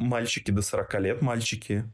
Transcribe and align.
мальчики 0.00 0.50
до 0.50 0.62
40 0.62 1.00
лет 1.00 1.22
мальчики, 1.22 1.84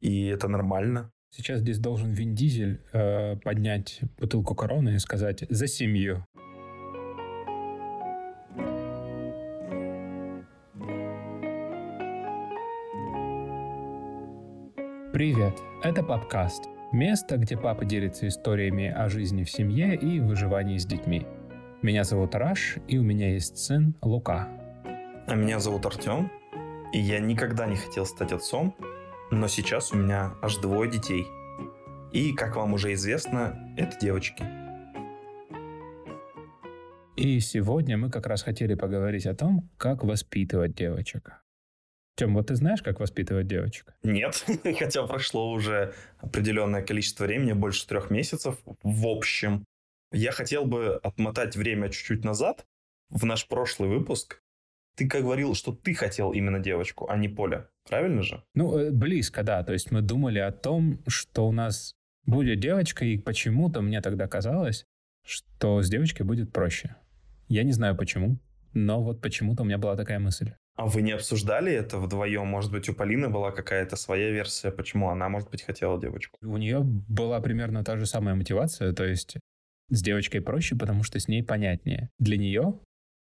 и 0.00 0.26
это 0.26 0.48
нормально. 0.48 1.12
Сейчас 1.30 1.60
здесь 1.60 1.78
должен 1.78 2.12
Вин 2.12 2.34
Дизель 2.34 2.80
э, 2.92 3.36
поднять 3.36 4.00
бутылку 4.18 4.54
короны 4.54 4.96
и 4.96 4.98
сказать 4.98 5.44
«За 5.48 5.66
семью». 5.66 6.26
Привет, 15.12 15.54
это 15.82 16.02
Папкаст. 16.02 16.64
Место, 16.90 17.36
где 17.36 17.56
папа 17.56 17.84
делится 17.84 18.26
историями 18.26 18.88
о 18.88 19.08
жизни 19.08 19.44
в 19.44 19.50
семье 19.50 19.94
и 19.94 20.20
выживании 20.20 20.78
с 20.78 20.86
детьми. 20.86 21.26
Меня 21.82 22.04
зовут 22.04 22.34
Раш, 22.34 22.78
и 22.88 22.98
у 22.98 23.02
меня 23.02 23.32
есть 23.32 23.58
сын 23.58 23.94
Лука. 24.02 24.48
А 25.26 25.34
меня 25.34 25.60
зовут 25.60 25.86
Артем, 25.86 26.30
и 26.92 26.98
я 26.98 27.20
никогда 27.20 27.66
не 27.66 27.76
хотел 27.76 28.06
стать 28.06 28.32
отцом, 28.32 28.76
но 29.30 29.48
сейчас 29.48 29.92
у 29.92 29.96
меня 29.96 30.34
аж 30.42 30.56
двое 30.58 30.90
детей. 30.90 31.26
И, 32.12 32.34
как 32.34 32.56
вам 32.56 32.74
уже 32.74 32.92
известно, 32.92 33.74
это 33.78 33.98
девочки. 33.98 34.44
И 37.16 37.40
сегодня 37.40 37.96
мы 37.96 38.10
как 38.10 38.26
раз 38.26 38.42
хотели 38.42 38.74
поговорить 38.74 39.26
о 39.26 39.34
том, 39.34 39.70
как 39.78 40.04
воспитывать 40.04 40.74
девочек. 40.74 41.42
Тем, 42.14 42.34
вот 42.34 42.48
ты 42.48 42.56
знаешь, 42.56 42.82
как 42.82 43.00
воспитывать 43.00 43.46
девочек? 43.46 43.94
Нет, 44.02 44.44
хотя 44.78 45.06
прошло 45.06 45.50
уже 45.50 45.94
определенное 46.18 46.82
количество 46.82 47.24
времени, 47.24 47.52
больше 47.52 47.86
трех 47.86 48.10
месяцев 48.10 48.58
в 48.82 49.06
общем. 49.06 49.64
Я 50.12 50.32
хотел 50.32 50.66
бы 50.66 50.96
отмотать 51.02 51.56
время 51.56 51.88
чуть-чуть 51.88 52.22
назад, 52.22 52.66
в 53.08 53.24
наш 53.24 53.48
прошлый 53.48 53.88
выпуск, 53.88 54.42
ты 54.94 55.08
как 55.08 55.22
говорил, 55.22 55.54
что 55.54 55.72
ты 55.72 55.94
хотел 55.94 56.32
именно 56.32 56.58
девочку, 56.58 57.08
а 57.08 57.16
не 57.16 57.28
Поля. 57.28 57.68
Правильно 57.88 58.22
же? 58.22 58.42
Ну, 58.54 58.76
э, 58.78 58.90
близко, 58.90 59.42
да. 59.42 59.62
То 59.64 59.72
есть 59.72 59.90
мы 59.90 60.02
думали 60.02 60.38
о 60.38 60.52
том, 60.52 61.00
что 61.06 61.48
у 61.48 61.52
нас 61.52 61.94
будет 62.26 62.60
девочка, 62.60 63.04
и 63.04 63.18
почему-то 63.18 63.80
мне 63.80 64.00
тогда 64.00 64.28
казалось, 64.28 64.84
что 65.24 65.82
с 65.82 65.88
девочкой 65.88 66.26
будет 66.26 66.52
проще. 66.52 66.96
Я 67.48 67.64
не 67.64 67.72
знаю 67.72 67.96
почему, 67.96 68.38
но 68.72 69.02
вот 69.02 69.20
почему-то 69.20 69.62
у 69.62 69.66
меня 69.66 69.78
была 69.78 69.96
такая 69.96 70.18
мысль. 70.18 70.52
А 70.74 70.86
вы 70.86 71.02
не 71.02 71.12
обсуждали 71.12 71.70
это 71.72 71.98
вдвоем? 71.98 72.46
Может 72.46 72.72
быть, 72.72 72.88
у 72.88 72.94
Полины 72.94 73.28
была 73.28 73.50
какая-то 73.50 73.96
своя 73.96 74.30
версия, 74.30 74.70
почему 74.70 75.10
она, 75.10 75.28
может 75.28 75.50
быть, 75.50 75.62
хотела 75.62 76.00
девочку? 76.00 76.38
У 76.42 76.56
нее 76.56 76.80
была 76.82 77.40
примерно 77.40 77.84
та 77.84 77.96
же 77.98 78.06
самая 78.06 78.34
мотивация, 78.34 78.92
то 78.92 79.04
есть 79.04 79.36
с 79.90 80.02
девочкой 80.02 80.40
проще, 80.40 80.74
потому 80.74 81.02
что 81.02 81.20
с 81.20 81.28
ней 81.28 81.42
понятнее. 81.42 82.08
Для 82.18 82.38
нее 82.38 82.78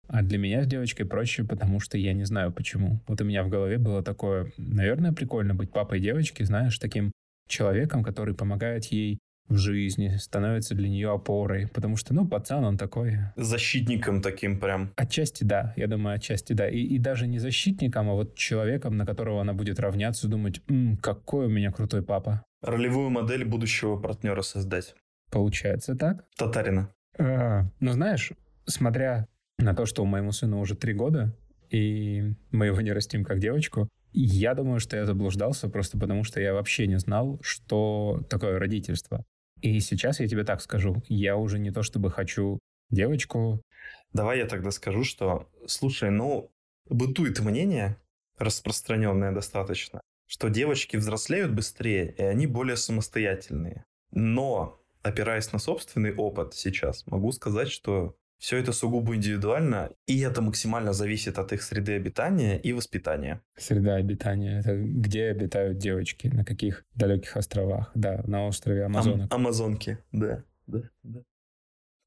а 0.10 0.24
для 0.24 0.38
меня 0.38 0.64
с 0.64 0.68
девочкой 0.68 1.06
проще, 1.06 1.44
потому 1.44 1.80
что 1.80 1.98
я 1.98 2.14
не 2.14 2.26
знаю 2.26 2.52
почему. 2.52 3.00
Вот 3.08 3.22
у 3.22 3.24
меня 3.24 3.44
в 3.44 3.50
голове 3.50 3.78
было 3.78 4.04
такое, 4.04 4.52
наверное, 4.58 5.14
прикольно 5.14 5.54
быть 5.54 5.72
папой 5.72 6.00
девочки, 6.00 6.44
знаешь, 6.44 6.78
таким 6.80 7.12
человеком, 7.48 8.04
который 8.04 8.34
помогает 8.34 8.86
ей 8.86 9.20
в 9.48 9.58
жизни, 9.58 10.16
становится 10.18 10.76
для 10.76 10.90
нее 10.90 11.12
опорой, 11.12 11.68
потому 11.68 11.96
что, 11.96 12.14
ну, 12.14 12.28
пацан, 12.28 12.64
он 12.64 12.78
такой... 12.78 13.18
Защитником 13.36 14.22
таким 14.22 14.60
прям. 14.60 14.94
Отчасти 14.96 15.44
да, 15.44 15.74
я 15.76 15.88
думаю, 15.88 16.16
отчасти 16.16 16.54
да. 16.54 16.70
И, 16.70 16.80
и 16.80 17.00
даже 17.00 17.28
не 17.28 17.40
защитником, 17.40 18.10
а 18.10 18.14
вот 18.14 18.36
человеком, 18.36 18.96
на 18.98 19.06
которого 19.06 19.42
она 19.42 19.54
будет 19.54 19.80
равняться, 19.80 20.28
думать, 20.28 20.62
М, 20.70 20.98
какой 20.98 21.48
у 21.48 21.50
меня 21.50 21.72
крутой 21.72 22.04
папа. 22.04 22.44
Ролевую 22.62 23.10
модель 23.10 23.44
будущего 23.44 23.98
партнера 23.98 24.42
создать. 24.42 24.96
Получается 25.32 25.96
так? 25.96 26.26
Татарина. 26.38 26.92
А, 27.18 27.66
ну, 27.80 27.92
знаешь, 27.92 28.32
смотря 28.66 29.28
на 29.60 29.76
то, 29.76 29.86
что 29.86 30.06
моему 30.06 30.32
сыну 30.32 30.60
уже 30.60 30.76
три 30.76 30.94
года, 30.94 31.36
и 31.70 32.34
мы 32.52 32.68
его 32.68 32.82
не 32.82 32.92
растим 32.92 33.24
как 33.24 33.40
девочку. 33.40 33.90
Я 34.12 34.56
думаю, 34.56 34.80
что 34.80 34.98
я 34.98 35.06
заблуждался 35.06 35.70
просто 35.70 36.00
потому, 36.00 36.24
что 36.24 36.42
я 36.42 36.54
вообще 36.54 36.88
не 36.88 36.98
знал, 36.98 37.40
что 37.42 38.26
такое 38.30 38.58
родительство. 38.58 39.24
И 39.62 39.80
сейчас 39.82 40.20
я 40.20 40.28
тебе 40.28 40.44
так 40.44 40.62
скажу, 40.62 41.04
я 41.08 41.36
уже 41.36 41.60
не 41.60 41.72
то 41.72 41.84
чтобы 41.84 42.10
хочу 42.10 42.60
девочку. 42.90 43.62
Давай 44.14 44.40
я 44.40 44.46
тогда 44.46 44.72
скажу, 44.72 45.04
что, 45.04 45.50
слушай, 45.68 46.10
ну, 46.10 46.52
бытует 46.90 47.40
мнение, 47.40 47.98
распространенное 48.38 49.32
достаточно, 49.32 50.02
что 50.28 50.50
девочки 50.50 50.98
взрослеют 50.98 51.52
быстрее, 51.52 52.16
и 52.18 52.24
они 52.24 52.48
более 52.48 52.78
самостоятельные. 52.78 53.84
Но, 54.12 54.82
опираясь 55.04 55.52
на 55.52 55.60
собственный 55.60 56.16
опыт 56.16 56.56
сейчас, 56.56 57.06
могу 57.06 57.32
сказать, 57.32 57.70
что 57.70 58.16
все 58.40 58.58
это 58.58 58.72
сугубо 58.72 59.16
индивидуально, 59.16 59.92
и 60.08 60.20
это 60.22 60.42
максимально 60.42 60.94
зависит 60.94 61.38
от 61.38 61.52
их 61.52 61.62
среды 61.62 61.94
обитания 61.94 62.58
и 62.58 62.72
воспитания. 62.74 63.42
Среда 63.58 63.96
обитания— 63.96 64.60
это 64.66 64.78
где 64.78 65.26
обитают 65.26 65.78
девочки, 65.78 66.28
на 66.28 66.46
каких 66.46 66.86
далеких 66.96 67.36
островах? 67.36 67.92
Да, 67.96 68.24
на 68.26 68.48
острове 68.48 68.86
Амазонок. 68.86 69.32
Ам- 69.32 69.42
Амазонки, 69.42 70.00
да, 70.14 70.44
да, 70.68 70.84
да. 71.04 71.22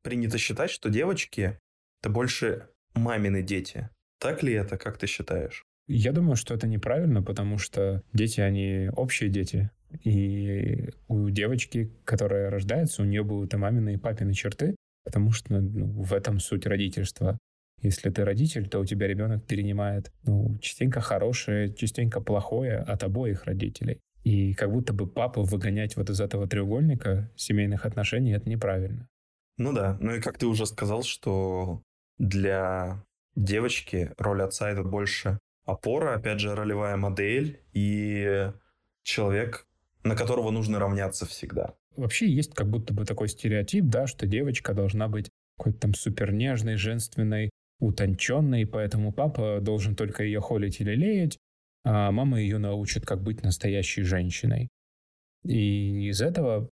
Принято 0.03 0.39
считать, 0.39 0.71
что 0.71 0.89
девочки— 0.89 1.59
это 2.03 2.11
больше 2.11 2.67
мамины 2.95 3.43
дети. 3.43 3.91
Так 4.19 4.43
ли 4.43 4.55
это, 4.55 4.79
как 4.79 4.99
ты 4.99 5.07
считаешь? 5.07 5.65
Я 5.87 6.13
думаю, 6.13 6.37
что 6.37 6.55
это 6.55 6.67
неправильно, 6.67 7.23
потому 7.23 7.59
что 7.59 8.03
дети, 8.13 8.41
они 8.41 8.89
общие 8.97 9.29
дети. 9.29 9.71
И 10.05 10.89
у 11.09 11.29
девочки, 11.29 11.93
которая 12.05 12.49
рождается, 12.49 13.03
у 13.03 13.05
нее 13.05 13.23
будут 13.23 13.53
и 13.53 13.59
мамины, 13.59 13.95
и 13.95 13.99
папины 13.99 14.33
черты, 14.33 14.75
Потому 15.05 15.33
что 15.33 15.61
ну, 15.61 16.03
в 16.03 16.13
этом 16.13 16.39
суть 16.39 16.67
родительства. 16.67 17.39
Если 17.81 18.11
ты 18.11 18.25
родитель, 18.25 18.69
то 18.69 18.79
у 18.79 18.85
тебя 18.85 19.09
ребенок 19.09 19.45
перенимает 19.45 20.13
ну, 20.25 20.57
частенько 20.59 21.01
хорошее, 21.01 21.75
частенько 21.75 22.21
плохое 22.21 22.79
от 22.79 23.03
обоих 23.03 23.45
родителей. 23.45 24.01
И 24.23 24.55
как 24.55 24.71
будто 24.71 24.93
бы 24.93 25.09
папу 25.09 25.43
выгонять 25.43 25.97
вот 25.97 26.09
из 26.09 26.21
этого 26.21 26.47
треугольника 26.47 27.31
семейных 27.35 27.85
отношений 27.85 28.33
это 28.33 28.49
неправильно. 28.49 29.09
Ну 29.59 29.73
да, 29.73 29.97
ну 30.01 30.15
и 30.15 30.21
как 30.21 30.39
ты 30.39 30.47
уже 30.47 30.65
сказал, 30.67 31.03
что 31.03 31.83
для 32.19 33.05
девочки 33.35 34.13
роль 34.17 34.43
отца 34.43 34.71
это 34.71 34.85
больше 34.85 35.39
опора, 35.65 36.15
опять 36.15 36.41
же, 36.41 36.55
ролевая 36.55 36.97
модель 36.97 37.61
и 37.73 38.53
человек, 39.03 39.67
на 40.05 40.17
которого 40.17 40.51
нужно 40.51 40.79
равняться 40.79 41.27
всегда. 41.27 41.75
Вообще 41.97 42.29
есть 42.29 42.55
как 42.55 42.69
будто 42.69 42.95
бы 42.95 43.05
такой 43.05 43.29
стереотип, 43.29 43.85
да, 43.87 44.07
что 44.07 44.27
девочка 44.27 44.75
должна 44.75 45.09
быть 45.09 45.31
какой-то 45.57 45.79
там 45.79 45.95
супер 45.95 46.33
нежной, 46.33 46.77
женственной, 46.77 47.51
утонченной, 47.81 48.67
поэтому 48.67 49.13
папа 49.13 49.59
должен 49.61 49.95
только 49.95 50.25
ее 50.25 50.41
холить 50.41 50.81
или 50.81 50.95
леять, 50.95 51.39
а 51.85 52.11
мама 52.13 52.41
ее 52.41 52.59
научит, 52.59 53.05
как 53.05 53.23
быть 53.23 53.43
настоящей 53.43 54.03
женщиной. 54.03 54.69
И 55.45 56.09
из 56.09 56.23
этого 56.23 56.71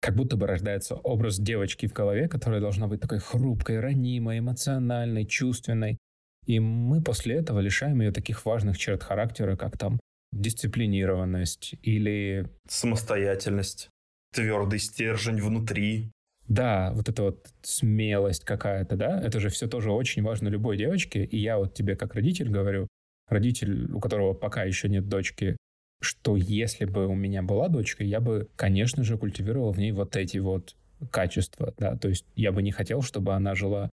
как 0.00 0.14
будто 0.16 0.36
бы 0.36 0.46
рождается 0.46 0.94
образ 0.94 1.38
девочки 1.38 1.86
в 1.86 1.92
голове, 1.92 2.28
которая 2.28 2.60
должна 2.60 2.86
быть 2.86 3.00
такой 3.00 3.18
хрупкой, 3.18 3.80
ранимой, 3.80 4.38
эмоциональной, 4.38 5.26
чувственной. 5.26 5.98
И 6.46 6.58
мы 6.58 7.02
после 7.02 7.36
этого 7.36 7.60
лишаем 7.60 8.00
ее 8.00 8.12
таких 8.12 8.44
важных 8.44 8.78
черт 8.78 9.02
характера, 9.02 9.56
как 9.56 9.76
там 9.76 9.98
дисциплинированность 10.32 11.74
или... 11.82 12.48
Самостоятельность 12.68 13.90
твердый 14.32 14.78
стержень 14.78 15.40
внутри. 15.40 16.10
Да, 16.48 16.92
вот 16.94 17.08
эта 17.08 17.22
вот 17.22 17.48
смелость 17.62 18.44
какая-то, 18.44 18.96
да, 18.96 19.20
это 19.22 19.38
же 19.38 19.50
все 19.50 19.68
тоже 19.68 19.92
очень 19.92 20.22
важно 20.22 20.48
любой 20.48 20.76
девочке. 20.76 21.24
И 21.24 21.38
я 21.38 21.58
вот 21.58 21.74
тебе 21.74 21.96
как 21.96 22.14
родитель 22.14 22.50
говорю, 22.50 22.88
родитель, 23.28 23.90
у 23.92 24.00
которого 24.00 24.34
пока 24.34 24.64
еще 24.64 24.88
нет 24.88 25.08
дочки, 25.08 25.56
что 26.00 26.36
если 26.36 26.86
бы 26.86 27.06
у 27.06 27.14
меня 27.14 27.42
была 27.42 27.68
дочка, 27.68 28.02
я 28.02 28.20
бы, 28.20 28.48
конечно 28.56 29.04
же, 29.04 29.16
культивировал 29.16 29.72
в 29.72 29.78
ней 29.78 29.92
вот 29.92 30.16
эти 30.16 30.38
вот 30.38 30.76
качества, 31.10 31.72
да, 31.78 31.96
то 31.96 32.08
есть 32.08 32.26
я 32.34 32.52
бы 32.52 32.62
не 32.62 32.72
хотел, 32.72 33.02
чтобы 33.02 33.34
она 33.34 33.54
жила 33.54 33.90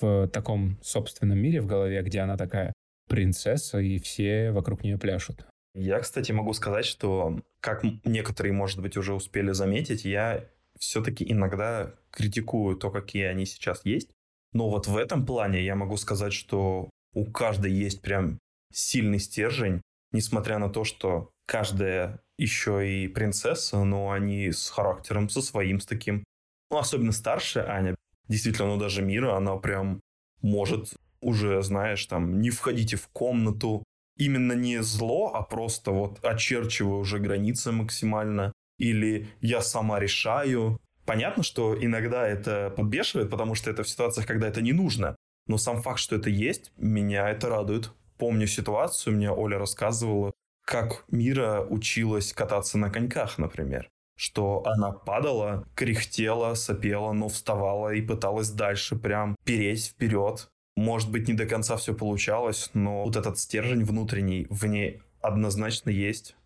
в 0.00 0.28
таком 0.28 0.78
собственном 0.82 1.38
мире 1.38 1.60
в 1.60 1.66
голове, 1.66 2.02
где 2.02 2.20
она 2.20 2.36
такая 2.36 2.72
принцесса, 3.08 3.78
и 3.78 3.98
все 3.98 4.50
вокруг 4.50 4.82
нее 4.82 4.98
пляшут. 4.98 5.46
Я, 5.74 5.98
кстати, 5.98 6.30
могу 6.30 6.52
сказать, 6.52 6.84
что, 6.84 7.40
как 7.60 7.82
некоторые, 8.04 8.52
может 8.52 8.80
быть, 8.80 8.96
уже 8.96 9.12
успели 9.12 9.50
заметить, 9.52 10.04
я 10.04 10.44
все-таки 10.78 11.30
иногда 11.30 11.94
критикую 12.10 12.76
то, 12.76 12.90
какие 12.90 13.24
они 13.24 13.44
сейчас 13.44 13.84
есть. 13.84 14.10
Но 14.52 14.70
вот 14.70 14.86
в 14.86 14.96
этом 14.96 15.26
плане 15.26 15.64
я 15.64 15.74
могу 15.74 15.96
сказать, 15.96 16.32
что 16.32 16.90
у 17.12 17.24
каждой 17.24 17.72
есть 17.72 18.02
прям 18.02 18.38
сильный 18.72 19.18
стержень, 19.18 19.82
несмотря 20.12 20.58
на 20.58 20.68
то, 20.68 20.84
что 20.84 21.30
каждая 21.46 22.20
еще 22.38 22.88
и 22.88 23.08
принцесса, 23.08 23.82
но 23.82 24.10
они 24.10 24.50
с 24.52 24.70
характером, 24.70 25.28
со 25.28 25.42
своим, 25.42 25.80
с 25.80 25.86
таким. 25.86 26.24
Ну, 26.70 26.78
особенно 26.78 27.12
старшая 27.12 27.68
Аня, 27.68 27.96
действительно, 28.28 28.68
ну, 28.68 28.76
даже 28.78 29.02
Мира, 29.02 29.36
она 29.36 29.56
прям 29.56 30.00
может 30.40 30.94
уже, 31.20 31.62
знаешь, 31.62 32.04
там, 32.06 32.40
не 32.40 32.50
входите 32.50 32.96
в 32.96 33.08
комнату, 33.08 33.82
именно 34.16 34.52
не 34.52 34.82
зло, 34.82 35.32
а 35.34 35.42
просто 35.42 35.90
вот 35.90 36.24
очерчиваю 36.24 36.98
уже 36.98 37.18
границы 37.18 37.72
максимально, 37.72 38.52
или 38.78 39.28
я 39.40 39.60
сама 39.60 40.00
решаю. 40.00 40.80
Понятно, 41.06 41.42
что 41.42 41.76
иногда 41.78 42.26
это 42.26 42.72
подбешивает, 42.76 43.30
потому 43.30 43.54
что 43.54 43.70
это 43.70 43.82
в 43.82 43.88
ситуациях, 43.88 44.26
когда 44.26 44.48
это 44.48 44.62
не 44.62 44.72
нужно. 44.72 45.16
Но 45.46 45.58
сам 45.58 45.82
факт, 45.82 45.98
что 45.98 46.16
это 46.16 46.30
есть, 46.30 46.72
меня 46.76 47.28
это 47.28 47.48
радует 47.48 47.92
помню 48.18 48.46
ситуацию, 48.46 49.16
мне 49.16 49.30
Оля 49.30 49.58
рассказывала, 49.58 50.32
как 50.64 51.04
Мира 51.10 51.60
училась 51.68 52.32
кататься 52.32 52.78
на 52.78 52.90
коньках, 52.90 53.38
например. 53.38 53.90
Что 54.16 54.62
она 54.64 54.92
падала, 54.92 55.66
кряхтела, 55.74 56.54
сопела, 56.54 57.12
но 57.12 57.28
вставала 57.28 57.92
и 57.92 58.00
пыталась 58.00 58.50
дальше 58.50 58.96
прям 58.96 59.36
переть 59.44 59.86
вперед. 59.86 60.48
Может 60.76 61.10
быть, 61.10 61.28
не 61.28 61.34
до 61.34 61.46
конца 61.46 61.76
все 61.76 61.94
получалось, 61.94 62.70
но 62.74 63.04
вот 63.04 63.16
этот 63.16 63.38
стержень 63.38 63.84
внутренний 63.84 64.46
в 64.50 64.64
ней 64.66 65.02
однозначно 65.20 65.90
есть. 65.90 66.36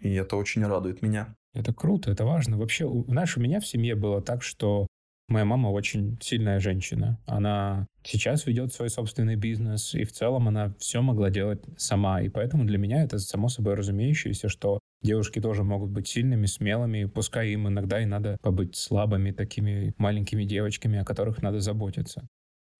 И 0.00 0.12
это 0.14 0.36
очень 0.36 0.64
радует 0.64 1.02
меня. 1.02 1.34
Это 1.52 1.72
круто, 1.72 2.10
это 2.10 2.24
важно. 2.24 2.58
Вообще, 2.58 2.84
у, 2.84 3.04
знаешь, 3.04 3.36
у 3.36 3.40
меня 3.40 3.60
в 3.60 3.66
семье 3.66 3.94
было 3.94 4.20
так, 4.20 4.42
что 4.42 4.86
моя 5.28 5.44
мама 5.44 5.68
очень 5.68 6.18
сильная 6.20 6.60
женщина. 6.60 7.18
Она 7.26 7.86
сейчас 8.02 8.46
ведет 8.46 8.72
свой 8.72 8.90
собственный 8.90 9.36
бизнес, 9.36 9.94
и 9.94 10.04
в 10.04 10.12
целом 10.12 10.48
она 10.48 10.74
все 10.78 11.00
могла 11.00 11.30
делать 11.30 11.62
сама. 11.76 12.20
И 12.22 12.28
поэтому 12.28 12.64
для 12.64 12.78
меня 12.78 13.02
это 13.02 13.18
само 13.18 13.48
собой 13.48 13.74
разумеющееся, 13.74 14.48
что 14.48 14.80
девушки 15.02 15.40
тоже 15.40 15.62
могут 15.62 15.90
быть 15.90 16.08
сильными, 16.08 16.46
смелыми, 16.46 17.04
пускай 17.04 17.50
им 17.50 17.68
иногда 17.68 18.02
и 18.02 18.06
надо 18.06 18.38
побыть 18.42 18.76
слабыми, 18.76 19.30
такими 19.30 19.94
маленькими 19.98 20.44
девочками, 20.44 20.98
о 20.98 21.04
которых 21.04 21.42
надо 21.42 21.60
заботиться. 21.60 22.26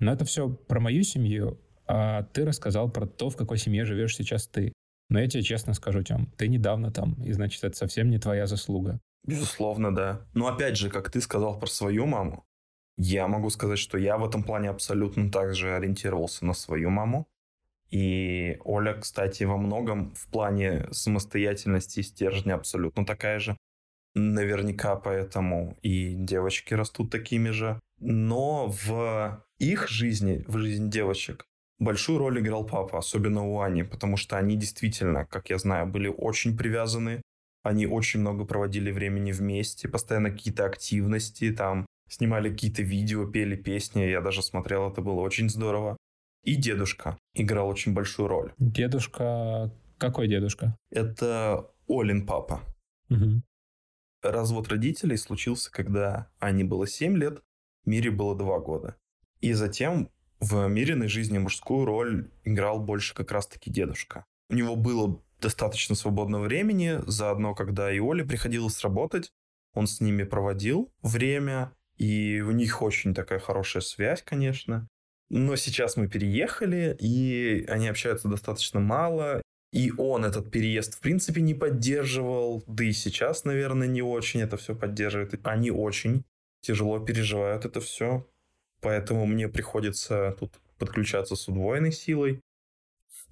Но 0.04 0.12
это 0.12 0.26
все 0.26 0.50
про 0.50 0.80
мою 0.80 1.02
семью, 1.02 1.58
а 1.86 2.24
ты 2.24 2.44
рассказал 2.44 2.90
про 2.90 3.06
то, 3.06 3.30
в 3.30 3.36
какой 3.36 3.56
семье 3.56 3.86
живешь 3.86 4.14
сейчас 4.14 4.46
ты. 4.46 4.74
Но 5.08 5.18
я 5.18 5.26
тебе 5.26 5.42
честно 5.42 5.72
скажу, 5.72 6.02
Тем, 6.02 6.26
ты 6.36 6.48
недавно 6.48 6.90
там, 6.90 7.14
и 7.24 7.32
значит, 7.32 7.64
это 7.64 7.74
совсем 7.74 8.10
не 8.10 8.18
твоя 8.18 8.46
заслуга. 8.46 9.00
Безусловно, 9.26 9.94
да. 9.94 10.26
Но 10.34 10.46
опять 10.46 10.76
же, 10.76 10.90
как 10.90 11.10
ты 11.10 11.22
сказал 11.22 11.58
про 11.58 11.66
свою 11.66 12.04
маму, 12.04 12.44
я 12.98 13.26
могу 13.28 13.48
сказать, 13.48 13.78
что 13.78 13.96
я 13.96 14.18
в 14.18 14.26
этом 14.26 14.42
плане 14.42 14.68
абсолютно 14.68 15.30
так 15.30 15.54
же 15.54 15.74
ориентировался 15.74 16.44
на 16.44 16.52
свою 16.52 16.90
маму. 16.90 17.26
И 17.90 18.58
Оля, 18.62 18.92
кстати, 18.94 19.44
во 19.44 19.56
многом 19.56 20.14
в 20.14 20.28
плане 20.30 20.86
самостоятельности 20.90 22.00
и 22.00 22.02
стержня 22.02 22.56
абсолютно 22.56 23.06
такая 23.06 23.38
же. 23.38 23.56
Наверняка 24.14 24.96
поэтому 24.96 25.78
и 25.80 26.14
девочки 26.14 26.74
растут 26.74 27.10
такими 27.10 27.48
же. 27.48 27.80
Но 28.06 28.68
в 28.68 29.44
их 29.58 29.88
жизни, 29.88 30.44
в 30.46 30.58
жизни 30.58 30.90
девочек, 30.90 31.44
большую 31.78 32.18
роль 32.18 32.40
играл 32.40 32.66
папа, 32.66 32.98
особенно 32.98 33.44
у 33.44 33.60
Ани, 33.60 33.82
потому 33.82 34.16
что 34.16 34.36
они 34.36 34.56
действительно, 34.56 35.24
как 35.24 35.50
я 35.50 35.58
знаю, 35.58 35.86
были 35.86 36.08
очень 36.08 36.56
привязаны 36.56 37.22
они 37.64 37.86
очень 37.86 38.20
много 38.20 38.44
проводили 38.44 38.92
времени 38.92 39.32
вместе, 39.32 39.88
постоянно 39.88 40.30
какие-то 40.30 40.66
активности, 40.66 41.50
там 41.50 41.86
снимали 42.08 42.50
какие-то 42.50 42.82
видео, 42.82 43.26
пели 43.26 43.56
песни. 43.56 44.02
Я 44.02 44.20
даже 44.20 44.42
смотрел, 44.42 44.90
это 44.90 45.00
было 45.00 45.20
очень 45.20 45.48
здорово. 45.48 45.96
И 46.44 46.56
дедушка 46.56 47.18
играл 47.32 47.68
очень 47.68 47.94
большую 47.94 48.28
роль. 48.28 48.52
Дедушка... 48.58 49.72
Какой 49.96 50.28
дедушка? 50.28 50.76
Это 50.90 51.70
Олин 51.88 52.26
папа. 52.26 52.60
Угу. 53.08 53.42
Развод 54.22 54.68
родителей 54.68 55.16
случился, 55.16 55.72
когда 55.72 56.30
Ане 56.40 56.64
было 56.64 56.86
7 56.86 57.16
лет, 57.16 57.42
Мире 57.86 58.10
было 58.10 58.36
2 58.36 58.58
года. 58.60 58.96
И 59.40 59.52
затем 59.52 60.10
в 60.40 60.66
Мириной 60.68 61.08
жизни 61.08 61.38
мужскую 61.38 61.84
роль 61.84 62.30
играл 62.44 62.80
больше 62.80 63.14
как 63.14 63.32
раз-таки 63.32 63.70
дедушка. 63.70 64.24
У 64.50 64.54
него 64.54 64.76
было 64.76 65.22
достаточно 65.40 65.94
свободного 65.94 66.44
времени. 66.44 67.00
Заодно, 67.06 67.54
когда 67.54 67.92
и 67.92 67.98
Оле 67.98 68.24
приходилось 68.24 68.82
работать, 68.82 69.32
он 69.74 69.86
с 69.86 70.00
ними 70.00 70.24
проводил 70.24 70.92
время. 71.02 71.72
И 71.96 72.40
у 72.40 72.50
них 72.50 72.82
очень 72.82 73.14
такая 73.14 73.38
хорошая 73.38 73.82
связь, 73.82 74.22
конечно. 74.22 74.88
Но 75.30 75.56
сейчас 75.56 75.96
мы 75.96 76.08
переехали, 76.08 76.96
и 76.98 77.64
они 77.68 77.88
общаются 77.88 78.28
достаточно 78.28 78.80
мало. 78.80 79.42
И 79.72 79.92
он 79.96 80.24
этот 80.24 80.50
переезд, 80.50 80.94
в 80.94 81.00
принципе, 81.00 81.40
не 81.40 81.54
поддерживал. 81.54 82.62
Да 82.66 82.84
и 82.84 82.92
сейчас, 82.92 83.44
наверное, 83.44 83.88
не 83.88 84.02
очень 84.02 84.40
это 84.40 84.56
все 84.56 84.74
поддерживает. 84.74 85.38
Они 85.46 85.70
очень 85.70 86.24
тяжело 86.64 86.98
переживают 86.98 87.64
это 87.64 87.80
все. 87.80 88.26
Поэтому 88.80 89.26
мне 89.26 89.48
приходится 89.48 90.36
тут 90.38 90.60
подключаться 90.78 91.36
с 91.36 91.48
удвоенной 91.48 91.92
силой. 91.92 92.40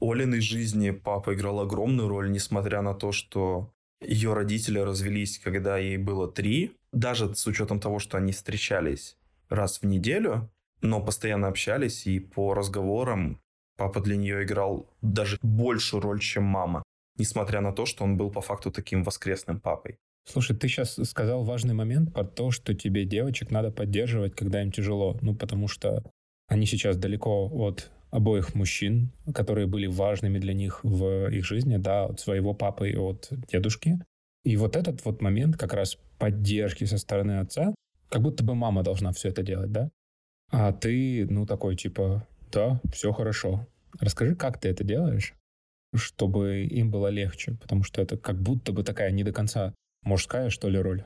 Олиной 0.00 0.40
жизни 0.40 0.90
папа 0.90 1.34
играл 1.34 1.60
огромную 1.60 2.08
роль, 2.08 2.30
несмотря 2.30 2.82
на 2.82 2.94
то, 2.94 3.12
что 3.12 3.72
ее 4.00 4.34
родители 4.34 4.80
развелись, 4.80 5.38
когда 5.38 5.78
ей 5.78 5.96
было 5.96 6.30
три, 6.30 6.76
даже 6.92 7.34
с 7.34 7.46
учетом 7.46 7.78
того, 7.78 8.00
что 8.00 8.18
они 8.18 8.32
встречались 8.32 9.16
раз 9.48 9.80
в 9.80 9.86
неделю, 9.86 10.50
но 10.80 11.00
постоянно 11.00 11.48
общались, 11.48 12.06
и 12.06 12.18
по 12.18 12.54
разговорам 12.54 13.40
папа 13.76 14.00
для 14.00 14.16
нее 14.16 14.42
играл 14.42 14.90
даже 15.02 15.38
большую 15.42 16.00
роль, 16.00 16.20
чем 16.20 16.44
мама, 16.44 16.82
несмотря 17.16 17.60
на 17.60 17.72
то, 17.72 17.86
что 17.86 18.04
он 18.04 18.16
был 18.16 18.30
по 18.30 18.40
факту 18.40 18.72
таким 18.72 19.04
воскресным 19.04 19.60
папой. 19.60 19.98
Слушай, 20.24 20.56
ты 20.56 20.68
сейчас 20.68 20.98
сказал 21.04 21.44
важный 21.44 21.74
момент 21.74 22.12
про 22.12 22.24
то, 22.24 22.50
что 22.50 22.74
тебе 22.74 23.04
девочек 23.04 23.50
надо 23.50 23.70
поддерживать, 23.70 24.34
когда 24.34 24.62
им 24.62 24.70
тяжело. 24.70 25.18
Ну, 25.20 25.34
потому 25.34 25.68
что 25.68 26.04
они 26.46 26.66
сейчас 26.66 26.96
далеко 26.96 27.48
от 27.52 27.90
обоих 28.10 28.54
мужчин, 28.54 29.10
которые 29.34 29.66
были 29.66 29.86
важными 29.86 30.38
для 30.38 30.52
них 30.52 30.84
в 30.84 31.28
их 31.30 31.44
жизни, 31.44 31.78
да, 31.78 32.04
от 32.04 32.20
своего 32.20 32.54
папы 32.54 32.90
и 32.90 32.96
от 32.96 33.28
дедушки. 33.50 33.98
И 34.44 34.56
вот 34.56 34.76
этот 34.76 35.04
вот 35.04 35.22
момент 35.22 35.56
как 35.56 35.72
раз 35.72 35.96
поддержки 36.18 36.84
со 36.84 36.98
стороны 36.98 37.40
отца, 37.40 37.74
как 38.08 38.22
будто 38.22 38.44
бы 38.44 38.54
мама 38.54 38.82
должна 38.82 39.12
все 39.12 39.28
это 39.30 39.42
делать, 39.42 39.72
да? 39.72 39.90
А 40.50 40.72
ты, 40.72 41.26
ну, 41.28 41.46
такой 41.46 41.74
типа, 41.76 42.26
да, 42.52 42.80
все 42.92 43.12
хорошо. 43.12 43.66
Расскажи, 43.98 44.34
как 44.34 44.60
ты 44.60 44.68
это 44.68 44.84
делаешь, 44.84 45.34
чтобы 45.94 46.64
им 46.64 46.90
было 46.90 47.08
легче, 47.08 47.56
потому 47.60 47.82
что 47.82 48.02
это 48.02 48.18
как 48.18 48.40
будто 48.40 48.72
бы 48.72 48.84
такая 48.84 49.10
не 49.10 49.24
до 49.24 49.32
конца 49.32 49.74
мужская, 50.02 50.50
что 50.50 50.68
ли, 50.68 50.78
роль. 50.78 51.04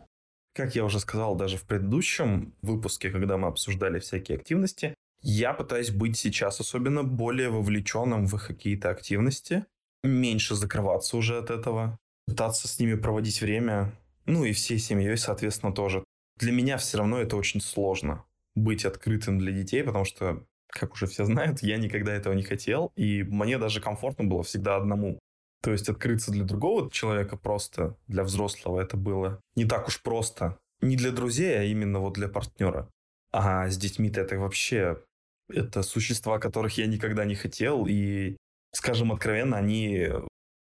Как 0.54 0.74
я 0.74 0.84
уже 0.84 1.00
сказал 1.00 1.36
даже 1.36 1.58
в 1.58 1.64
предыдущем 1.64 2.54
выпуске, 2.62 3.10
когда 3.10 3.36
мы 3.36 3.48
обсуждали 3.48 3.98
всякие 3.98 4.38
активности, 4.38 4.94
я 5.22 5.52
пытаюсь 5.52 5.90
быть 5.90 6.16
сейчас 6.16 6.60
особенно 6.60 7.02
более 7.02 7.50
вовлеченным 7.50 8.26
в 8.26 8.38
какие-то 8.38 8.90
активности, 8.90 9.66
меньше 10.02 10.54
закрываться 10.54 11.16
уже 11.16 11.38
от 11.38 11.50
этого, 11.50 11.98
пытаться 12.26 12.68
с 12.68 12.78
ними 12.78 12.94
проводить 12.94 13.40
время, 13.40 13.92
ну 14.24 14.44
и 14.44 14.52
всей 14.52 14.78
семьей, 14.78 15.16
соответственно, 15.16 15.72
тоже. 15.72 16.04
Для 16.38 16.52
меня 16.52 16.76
все 16.78 16.98
равно 16.98 17.20
это 17.20 17.36
очень 17.36 17.60
сложно 17.60 18.24
быть 18.54 18.84
открытым 18.84 19.38
для 19.38 19.52
детей, 19.52 19.82
потому 19.82 20.04
что, 20.04 20.44
как 20.68 20.94
уже 20.94 21.06
все 21.06 21.24
знают, 21.24 21.62
я 21.62 21.76
никогда 21.76 22.12
этого 22.12 22.34
не 22.34 22.42
хотел, 22.42 22.92
и 22.96 23.22
мне 23.22 23.58
даже 23.58 23.80
комфортно 23.80 24.24
было 24.24 24.42
всегда 24.42 24.76
одному. 24.76 25.18
То 25.62 25.72
есть 25.72 25.88
открыться 25.88 26.30
для 26.30 26.44
другого 26.44 26.90
человека 26.90 27.36
просто, 27.36 27.96
для 28.06 28.22
взрослого, 28.24 28.80
это 28.80 28.96
было 28.96 29.40
не 29.56 29.64
так 29.64 29.88
уж 29.88 30.02
просто. 30.02 30.58
Не 30.80 30.96
для 30.96 31.10
друзей, 31.10 31.58
а 31.58 31.62
именно 31.62 32.00
вот 32.00 32.14
для 32.14 32.28
партнера. 32.28 32.90
А 33.32 33.68
с 33.68 33.76
детьми-то 33.76 34.20
это 34.20 34.38
вообще... 34.38 35.02
Это 35.48 35.82
существа, 35.82 36.38
которых 36.38 36.76
я 36.76 36.86
никогда 36.86 37.24
не 37.24 37.36
хотел, 37.36 37.86
и, 37.86 38.36
скажем 38.72 39.12
откровенно, 39.12 39.56
они 39.56 40.08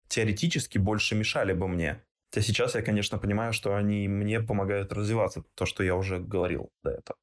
теоретически 0.08 0.78
больше 0.78 1.16
мешали 1.16 1.54
бы 1.54 1.68
мне. 1.68 2.04
Хотя 2.32 2.46
сейчас 2.46 2.76
я, 2.76 2.84
конечно, 2.84 3.18
понимаю, 3.18 3.52
что 3.52 3.76
они 3.76 4.08
мне 4.08 4.42
помогают 4.42 4.94
развиваться, 4.94 5.44
то, 5.56 5.66
что 5.66 5.84
я 5.84 5.96
уже 5.96 6.20
говорил 6.20 6.70
до 6.84 6.92
этого. 6.92 7.18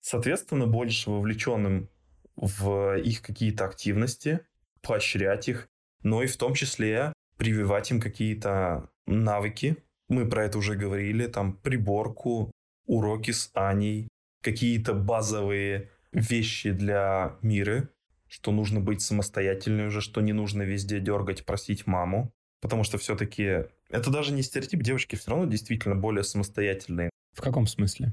Соответственно, 0.00 0.66
больше 0.66 1.10
вовлеченным 1.10 1.90
в 2.36 2.96
их 2.96 3.20
какие-то 3.20 3.66
активности, 3.66 4.40
поощрять 4.80 5.48
их, 5.48 5.68
но 6.04 6.22
и 6.22 6.28
в 6.28 6.36
том 6.36 6.54
числе 6.54 7.12
прививать 7.36 7.90
им 7.90 8.00
какие-то 8.00 8.88
навыки. 9.06 9.76
Мы 10.08 10.28
про 10.28 10.44
это 10.44 10.58
уже 10.58 10.76
говорили, 10.76 11.26
там 11.26 11.54
приборку, 11.54 12.52
уроки 12.86 13.32
с 13.32 13.50
Аней, 13.54 14.08
какие-то 14.42 14.94
базовые 14.94 15.90
вещи 16.12 16.70
для 16.70 17.36
мира, 17.42 17.88
что 18.28 18.52
нужно 18.52 18.80
быть 18.80 19.00
самостоятельной 19.00 19.86
уже, 19.86 20.00
что 20.00 20.20
не 20.20 20.32
нужно 20.32 20.62
везде 20.62 21.00
дергать, 21.00 21.44
просить 21.44 21.86
маму. 21.86 22.30
Потому 22.60 22.84
что 22.84 22.96
все-таки 22.98 23.64
это 23.90 24.10
даже 24.10 24.32
не 24.32 24.42
стереотип, 24.42 24.82
девочки 24.82 25.16
все 25.16 25.30
равно 25.30 25.46
действительно 25.46 25.96
более 25.96 26.24
самостоятельные. 26.24 27.10
В 27.32 27.42
каком 27.42 27.66
смысле? 27.66 28.12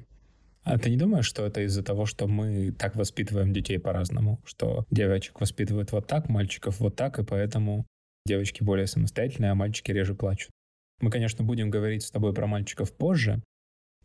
А 0.63 0.77
ты 0.77 0.89
не 0.89 0.97
думаешь, 0.97 1.25
что 1.25 1.45
это 1.45 1.61
из-за 1.61 1.83
того, 1.83 2.05
что 2.05 2.27
мы 2.27 2.71
так 2.71 2.95
воспитываем 2.95 3.51
детей 3.51 3.79
по-разному? 3.79 4.39
Что 4.45 4.85
девочек 4.91 5.41
воспитывают 5.41 5.91
вот 5.91 6.07
так, 6.07 6.29
мальчиков 6.29 6.79
вот 6.79 6.95
так, 6.95 7.17
и 7.19 7.23
поэтому 7.23 7.87
девочки 8.25 8.63
более 8.63 8.87
самостоятельные, 8.87 9.51
а 9.51 9.55
мальчики 9.55 9.91
реже 9.91 10.13
плачут? 10.13 10.51
Мы, 11.01 11.09
конечно, 11.09 11.43
будем 11.43 11.71
говорить 11.71 12.03
с 12.03 12.11
тобой 12.11 12.33
про 12.33 12.45
мальчиков 12.45 12.95
позже, 12.95 13.41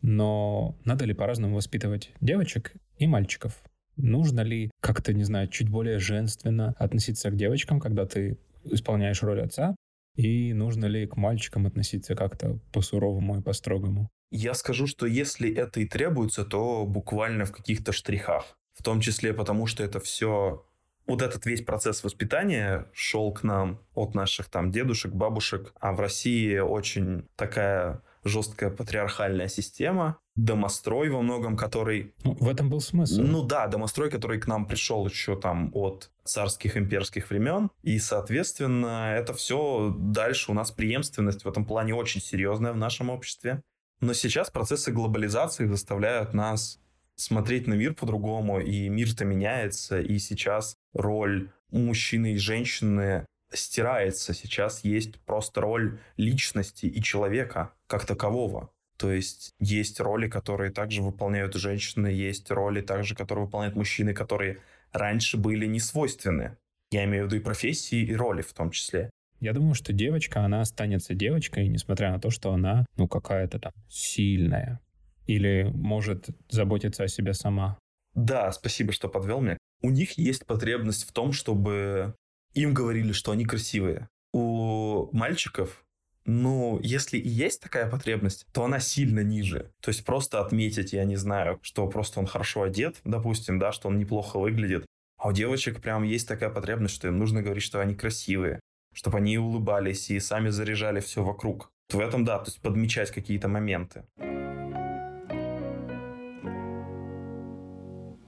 но 0.01 0.77
надо 0.83 1.05
ли 1.05 1.13
по-разному 1.13 1.55
воспитывать 1.55 2.11
девочек 2.21 2.73
и 2.97 3.05
мальчиков? 3.05 3.61
Нужно 3.95 4.41
ли 4.41 4.71
как-то, 4.79 5.13
не 5.13 5.23
знаю, 5.23 5.47
чуть 5.47 5.69
более 5.69 5.99
женственно 5.99 6.73
относиться 6.77 7.29
к 7.29 7.35
девочкам, 7.35 7.79
когда 7.79 8.05
ты 8.05 8.37
исполняешь 8.63 9.21
роль 9.23 9.41
отца? 9.41 9.75
И 10.15 10.53
нужно 10.53 10.85
ли 10.85 11.05
к 11.05 11.15
мальчикам 11.17 11.67
относиться 11.67 12.15
как-то 12.15 12.59
по-суровому 12.71 13.39
и 13.39 13.43
по-строгому? 13.43 14.09
Я 14.31 14.53
скажу, 14.53 14.87
что 14.87 15.05
если 15.05 15.53
это 15.53 15.79
и 15.79 15.85
требуется, 15.85 16.43
то 16.43 16.85
буквально 16.85 17.45
в 17.45 17.51
каких-то 17.51 17.91
штрихах. 17.91 18.57
В 18.73 18.83
том 18.83 19.01
числе 19.01 19.33
потому, 19.33 19.67
что 19.67 19.83
это 19.83 19.99
все 19.99 20.63
вот 21.07 21.21
этот 21.21 21.45
весь 21.45 21.61
процесс 21.61 22.03
воспитания 22.03 22.85
шел 22.93 23.31
к 23.31 23.43
нам 23.43 23.79
от 23.95 24.13
наших 24.13 24.49
там 24.49 24.71
дедушек, 24.71 25.13
бабушек, 25.13 25.73
а 25.79 25.93
в 25.93 25.99
России 25.99 26.59
очень 26.59 27.27
такая 27.37 28.03
жесткая 28.23 28.69
патриархальная 28.69 29.47
система, 29.47 30.19
домострой 30.35 31.09
во 31.09 31.21
многом, 31.21 31.55
который... 31.55 32.13
Ну, 32.23 32.33
в 32.33 32.49
этом 32.49 32.69
был 32.69 32.81
смысл. 32.81 33.21
Ну 33.21 33.41
да, 33.43 33.67
домострой, 33.67 34.11
который 34.11 34.39
к 34.39 34.47
нам 34.47 34.65
пришел 34.65 35.07
еще 35.07 35.35
там 35.39 35.71
от 35.73 36.11
царских 36.25 36.75
имперских 36.75 37.29
времен, 37.29 37.71
и, 37.83 37.99
соответственно, 37.99 39.15
это 39.15 39.33
все 39.33 39.95
дальше 39.97 40.51
у 40.51 40.53
нас 40.53 40.71
преемственность 40.71 41.45
в 41.45 41.47
этом 41.47 41.65
плане 41.65 41.95
очень 41.95 42.21
серьезная 42.21 42.73
в 42.73 42.77
нашем 42.77 43.09
обществе. 43.09 43.61
Но 43.99 44.13
сейчас 44.13 44.49
процессы 44.51 44.91
глобализации 44.91 45.65
заставляют 45.65 46.33
нас 46.33 46.79
смотреть 47.15 47.67
на 47.67 47.73
мир 47.73 47.95
по-другому, 47.95 48.59
и 48.59 48.89
мир-то 48.89 49.25
меняется, 49.25 49.99
и 49.99 50.19
сейчас 50.19 50.75
роль 50.93 51.51
мужчины 51.71 52.33
и 52.33 52.37
женщины 52.37 53.25
стирается. 53.51 54.33
Сейчас 54.33 54.83
есть 54.83 55.19
просто 55.21 55.61
роль 55.61 55.99
личности 56.15 56.85
и 56.85 57.01
человека 57.01 57.73
как 57.87 58.05
такового. 58.05 58.71
То 58.97 59.11
есть 59.11 59.53
есть 59.59 59.99
роли, 59.99 60.27
которые 60.27 60.71
также 60.71 61.01
выполняют 61.01 61.55
женщины, 61.55 62.07
есть 62.07 62.49
роли 62.51 62.81
также, 62.81 63.15
которые 63.15 63.45
выполняют 63.45 63.75
мужчины, 63.75 64.13
которые 64.13 64.59
раньше 64.91 65.37
были 65.37 65.65
не 65.65 65.79
свойственны. 65.79 66.57
Я 66.91 67.05
имею 67.05 67.23
в 67.23 67.27
виду 67.27 67.37
и 67.37 67.43
профессии, 67.43 67.99
и 67.99 68.15
роли 68.15 68.41
в 68.41 68.53
том 68.53 68.71
числе. 68.71 69.09
Я 69.39 69.53
думаю, 69.53 69.75
что 69.75 69.93
девочка, 69.93 70.43
она 70.43 70.61
останется 70.61 71.13
девочкой, 71.13 71.67
несмотря 71.67 72.11
на 72.11 72.19
то, 72.19 72.29
что 72.29 72.51
она, 72.51 72.85
ну, 72.95 73.07
какая-то 73.07 73.59
там 73.59 73.73
сильная. 73.89 74.79
Или 75.27 75.69
может 75.73 76.29
заботиться 76.49 77.03
о 77.03 77.07
себе 77.07 77.33
сама. 77.33 77.77
Да, 78.15 78.51
спасибо, 78.51 78.91
что 78.91 79.09
подвел 79.09 79.41
меня. 79.41 79.57
У 79.81 79.91
них 79.91 80.17
есть 80.17 80.45
потребность 80.45 81.07
в 81.07 81.11
том, 81.11 81.33
чтобы 81.33 82.15
им 82.53 82.73
говорили, 82.73 83.11
что 83.11 83.31
они 83.31 83.45
красивые. 83.45 84.09
У 84.33 85.09
мальчиков, 85.11 85.85
ну, 86.25 86.79
если 86.81 87.17
и 87.17 87.29
есть 87.29 87.61
такая 87.61 87.89
потребность, 87.89 88.47
то 88.53 88.65
она 88.65 88.79
сильно 88.79 89.19
ниже. 89.19 89.71
То 89.81 89.89
есть 89.89 90.03
просто 90.03 90.41
отметить, 90.41 90.93
я 90.93 91.05
не 91.05 91.15
знаю, 91.15 91.59
что 91.61 91.87
просто 91.87 92.19
он 92.19 92.25
хорошо 92.25 92.63
одет, 92.63 92.97
допустим, 93.03 93.59
да, 93.59 93.71
что 93.71 93.89
он 93.89 93.99
неплохо 93.99 94.39
выглядит. 94.39 94.85
А 95.17 95.29
у 95.29 95.31
девочек 95.31 95.81
прям 95.81 96.03
есть 96.03 96.27
такая 96.27 96.49
потребность, 96.49 96.95
что 96.95 97.07
им 97.07 97.17
нужно 97.17 97.41
говорить, 97.41 97.63
что 97.63 97.79
они 97.79 97.95
красивые, 97.95 98.59
чтобы 98.97 99.19
они 99.19 99.37
улыбались 99.37 100.09
и 100.09 100.19
сами 100.19 100.49
заряжали 100.49 100.99
все 101.01 101.23
вокруг. 101.23 101.71
В 101.89 101.99
этом, 101.99 102.25
да, 102.25 102.39
то 102.39 102.45
есть 102.45 102.61
подмечать 102.61 103.11
какие-то 103.11 103.47
моменты. 103.47 104.03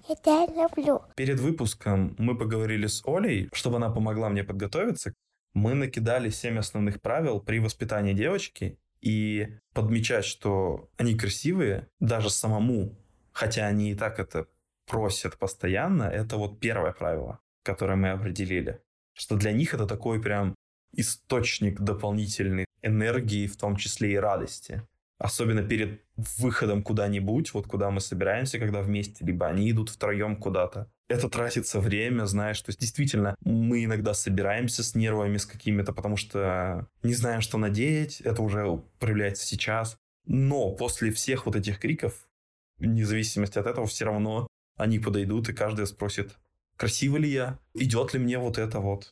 Это 0.08 0.30
я 0.30 0.46
люблю. 0.46 1.02
Перед 1.16 1.40
выпуском 1.40 2.16
мы 2.20 2.38
поговорили 2.38 2.86
с 2.86 3.04
Олей, 3.08 3.50
чтобы 3.52 3.78
она 3.78 3.90
помогла 3.90 4.30
мне 4.30 4.44
подготовиться. 4.44 5.14
Мы 5.56 5.74
накидали 5.74 6.30
семь 6.30 6.60
основных 6.60 7.02
правил 7.02 7.40
при 7.40 7.60
воспитании 7.60 8.14
девочки 8.14 8.78
и 9.02 9.48
подмечать, 9.74 10.26
что 10.26 10.90
они 10.98 11.16
красивые, 11.16 11.88
даже 12.00 12.30
самому, 12.30 12.96
хотя 13.32 13.66
они 13.66 13.92
и 13.92 13.96
так 13.96 14.20
это 14.20 14.46
просят 14.86 15.38
постоянно, 15.40 16.04
это 16.04 16.38
вот 16.38 16.60
первое 16.60 16.92
правило, 16.92 17.40
которое 17.64 17.96
мы 17.96 18.10
определили. 18.10 18.82
Что 19.20 19.36
для 19.36 19.52
них 19.52 19.74
это 19.74 19.86
такой 19.86 20.22
прям 20.22 20.56
источник 20.94 21.82
дополнительной 21.82 22.66
энергии, 22.82 23.48
в 23.48 23.58
том 23.58 23.76
числе 23.76 24.14
и 24.14 24.16
радости 24.16 24.82
особенно 25.20 25.62
перед 25.62 26.02
выходом 26.16 26.82
куда-нибудь, 26.82 27.54
вот 27.54 27.68
куда 27.68 27.92
мы 27.92 28.00
собираемся, 28.00 28.58
когда 28.58 28.82
вместе, 28.82 29.26
либо 29.26 29.48
они 29.48 29.70
идут 29.70 29.90
втроем 29.90 30.38
куда-то. 30.38 30.90
Это 31.10 31.28
тратится 31.28 31.80
время, 31.80 32.26
знаешь, 32.26 32.62
то 32.62 32.70
есть 32.70 32.80
действительно 32.80 33.36
мы 33.42 33.84
иногда 33.84 34.14
собираемся 34.14 34.84
с 34.84 34.96
нервами, 34.96 35.38
с 35.38 35.46
какими-то, 35.46 35.92
потому 35.92 36.16
что 36.16 36.88
не 37.04 37.14
знаем, 37.14 37.42
что 37.42 37.58
надеть, 37.58 38.22
это 38.22 38.42
уже 38.42 38.82
проявляется 39.00 39.46
сейчас. 39.46 39.98
Но 40.26 40.72
после 40.72 41.12
всех 41.12 41.46
вот 41.46 41.56
этих 41.56 41.80
криков, 41.80 42.30
вне 42.78 43.06
зависимости 43.06 43.58
от 43.58 43.68
этого, 43.68 43.88
все 43.88 44.06
равно 44.06 44.48
они 44.78 45.00
подойдут, 45.00 45.50
и 45.50 45.54
каждый 45.54 45.86
спросит, 45.88 46.38
красиво 46.80 47.18
ли 47.18 47.30
я, 47.30 47.60
идет 47.74 48.14
ли 48.14 48.20
мне 48.20 48.40
вот 48.40 48.58
это 48.58 48.80
вот. 48.80 49.12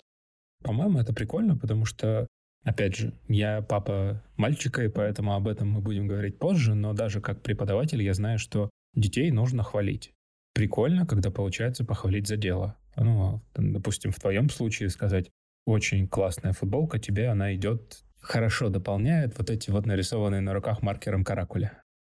По-моему, 0.63 0.99
это 0.99 1.13
прикольно, 1.13 1.57
потому 1.57 1.85
что 1.85 2.25
Опять 2.63 2.97
же, 2.97 3.13
я 3.29 3.61
папа 3.61 4.21
мальчика, 4.35 4.83
и 4.83 4.89
поэтому 4.89 5.35
об 5.35 5.47
этом 5.47 5.69
мы 5.69 5.79
будем 5.79 6.05
говорить 6.05 6.37
позже, 6.37 6.73
но 6.73 6.91
даже 6.91 7.21
как 7.21 7.41
преподаватель 7.41 8.01
я 8.03 8.13
знаю, 8.13 8.39
что 8.39 8.69
детей 8.93 9.31
нужно 9.31 9.63
хвалить. 9.63 10.11
Прикольно, 10.53 11.07
когда 11.07 11.31
получается 11.31 11.85
похвалить 11.85 12.27
за 12.27 12.35
дело. 12.35 12.75
Ну, 12.97 13.41
допустим, 13.55 14.11
в 14.11 14.19
твоем 14.19 14.49
случае 14.49 14.89
сказать, 14.89 15.29
очень 15.65 16.09
классная 16.09 16.51
футболка, 16.51 16.99
тебе 16.99 17.29
она 17.29 17.55
идет, 17.55 18.03
хорошо 18.19 18.67
дополняет 18.67 19.37
вот 19.37 19.49
эти 19.49 19.69
вот 19.69 19.85
нарисованные 19.85 20.41
на 20.41 20.53
руках 20.53 20.81
маркером 20.81 21.23
каракули. 21.23 21.71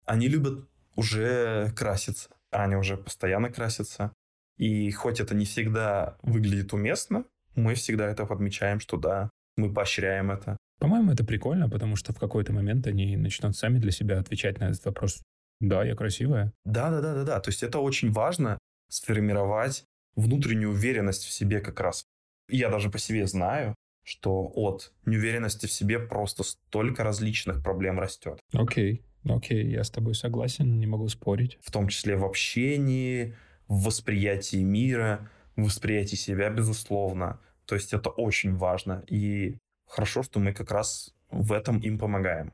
Они 0.05 0.27
любят 0.27 0.69
уже 0.97 1.71
краситься. 1.77 2.29
Аня 2.51 2.77
уже 2.77 2.97
постоянно 2.97 3.51
красится. 3.51 4.13
И 4.61 4.91
хоть 4.91 5.21
это 5.21 5.35
не 5.35 5.47
всегда 5.47 6.19
выглядит 6.21 6.75
уместно, 6.75 7.25
мы 7.55 7.75
всегда 7.75 8.11
это 8.11 8.27
подмечаем, 8.27 8.79
что 8.79 8.99
да, 8.99 9.31
мы 9.57 9.73
поощряем 9.73 10.31
это. 10.31 10.59
По-моему, 10.79 11.13
это 11.13 11.25
прикольно, 11.25 11.67
потому 11.71 11.97
что 11.97 12.13
в 12.13 12.19
какой-то 12.19 12.53
момент 12.53 12.87
они 12.87 13.17
начнут 13.17 13.57
сами 13.57 13.79
для 13.79 13.91
себя 13.91 14.19
отвечать 14.19 14.61
на 14.61 14.65
этот 14.65 14.85
вопрос. 14.85 15.23
Да, 15.61 15.83
я 15.83 15.95
красивая. 15.95 16.53
Да, 16.67 16.91
да, 16.91 17.01
да, 17.01 17.15
да, 17.15 17.25
да. 17.25 17.41
То 17.41 17.49
есть 17.49 17.63
это 17.63 17.79
очень 17.79 18.13
важно 18.13 18.59
сформировать 18.91 19.85
внутреннюю 20.15 20.73
уверенность 20.73 21.25
в 21.25 21.31
себе 21.31 21.61
как 21.61 21.81
раз. 21.81 22.05
Я 22.51 22.69
даже 22.69 22.91
по 22.91 22.99
себе 22.99 23.27
знаю, 23.27 23.75
что 24.05 24.51
от 24.55 24.93
неуверенности 25.07 25.65
в 25.65 25.73
себе 25.73 26.01
просто 26.01 26.43
столько 26.43 27.03
различных 27.03 27.63
проблем 27.63 27.99
растет. 27.99 28.39
Окей, 28.53 29.05
okay. 29.25 29.37
окей, 29.37 29.65
okay. 29.65 29.71
я 29.71 29.85
с 29.85 29.91
тобой 29.91 30.15
согласен, 30.15 30.79
не 30.79 30.87
могу 30.87 31.09
спорить. 31.09 31.59
В 31.63 31.71
том 31.71 31.89
числе 31.89 32.17
в 32.17 32.25
общении, 32.27 33.35
в 33.71 33.85
восприятии 33.85 34.63
мира, 34.63 35.31
в 35.57 35.63
восприятии 35.63 36.17
себя, 36.17 36.51
безусловно. 36.51 37.41
То 37.67 37.77
есть 37.77 37.93
это 37.93 38.11
очень 38.11 38.57
важно. 38.57 39.05
И 39.07 39.59
хорошо, 39.87 40.25
что 40.25 40.41
мы 40.41 40.53
как 40.53 40.73
раз 40.73 41.15
в 41.31 41.53
этом 41.53 41.79
им 41.79 41.97
помогаем. 41.97 42.53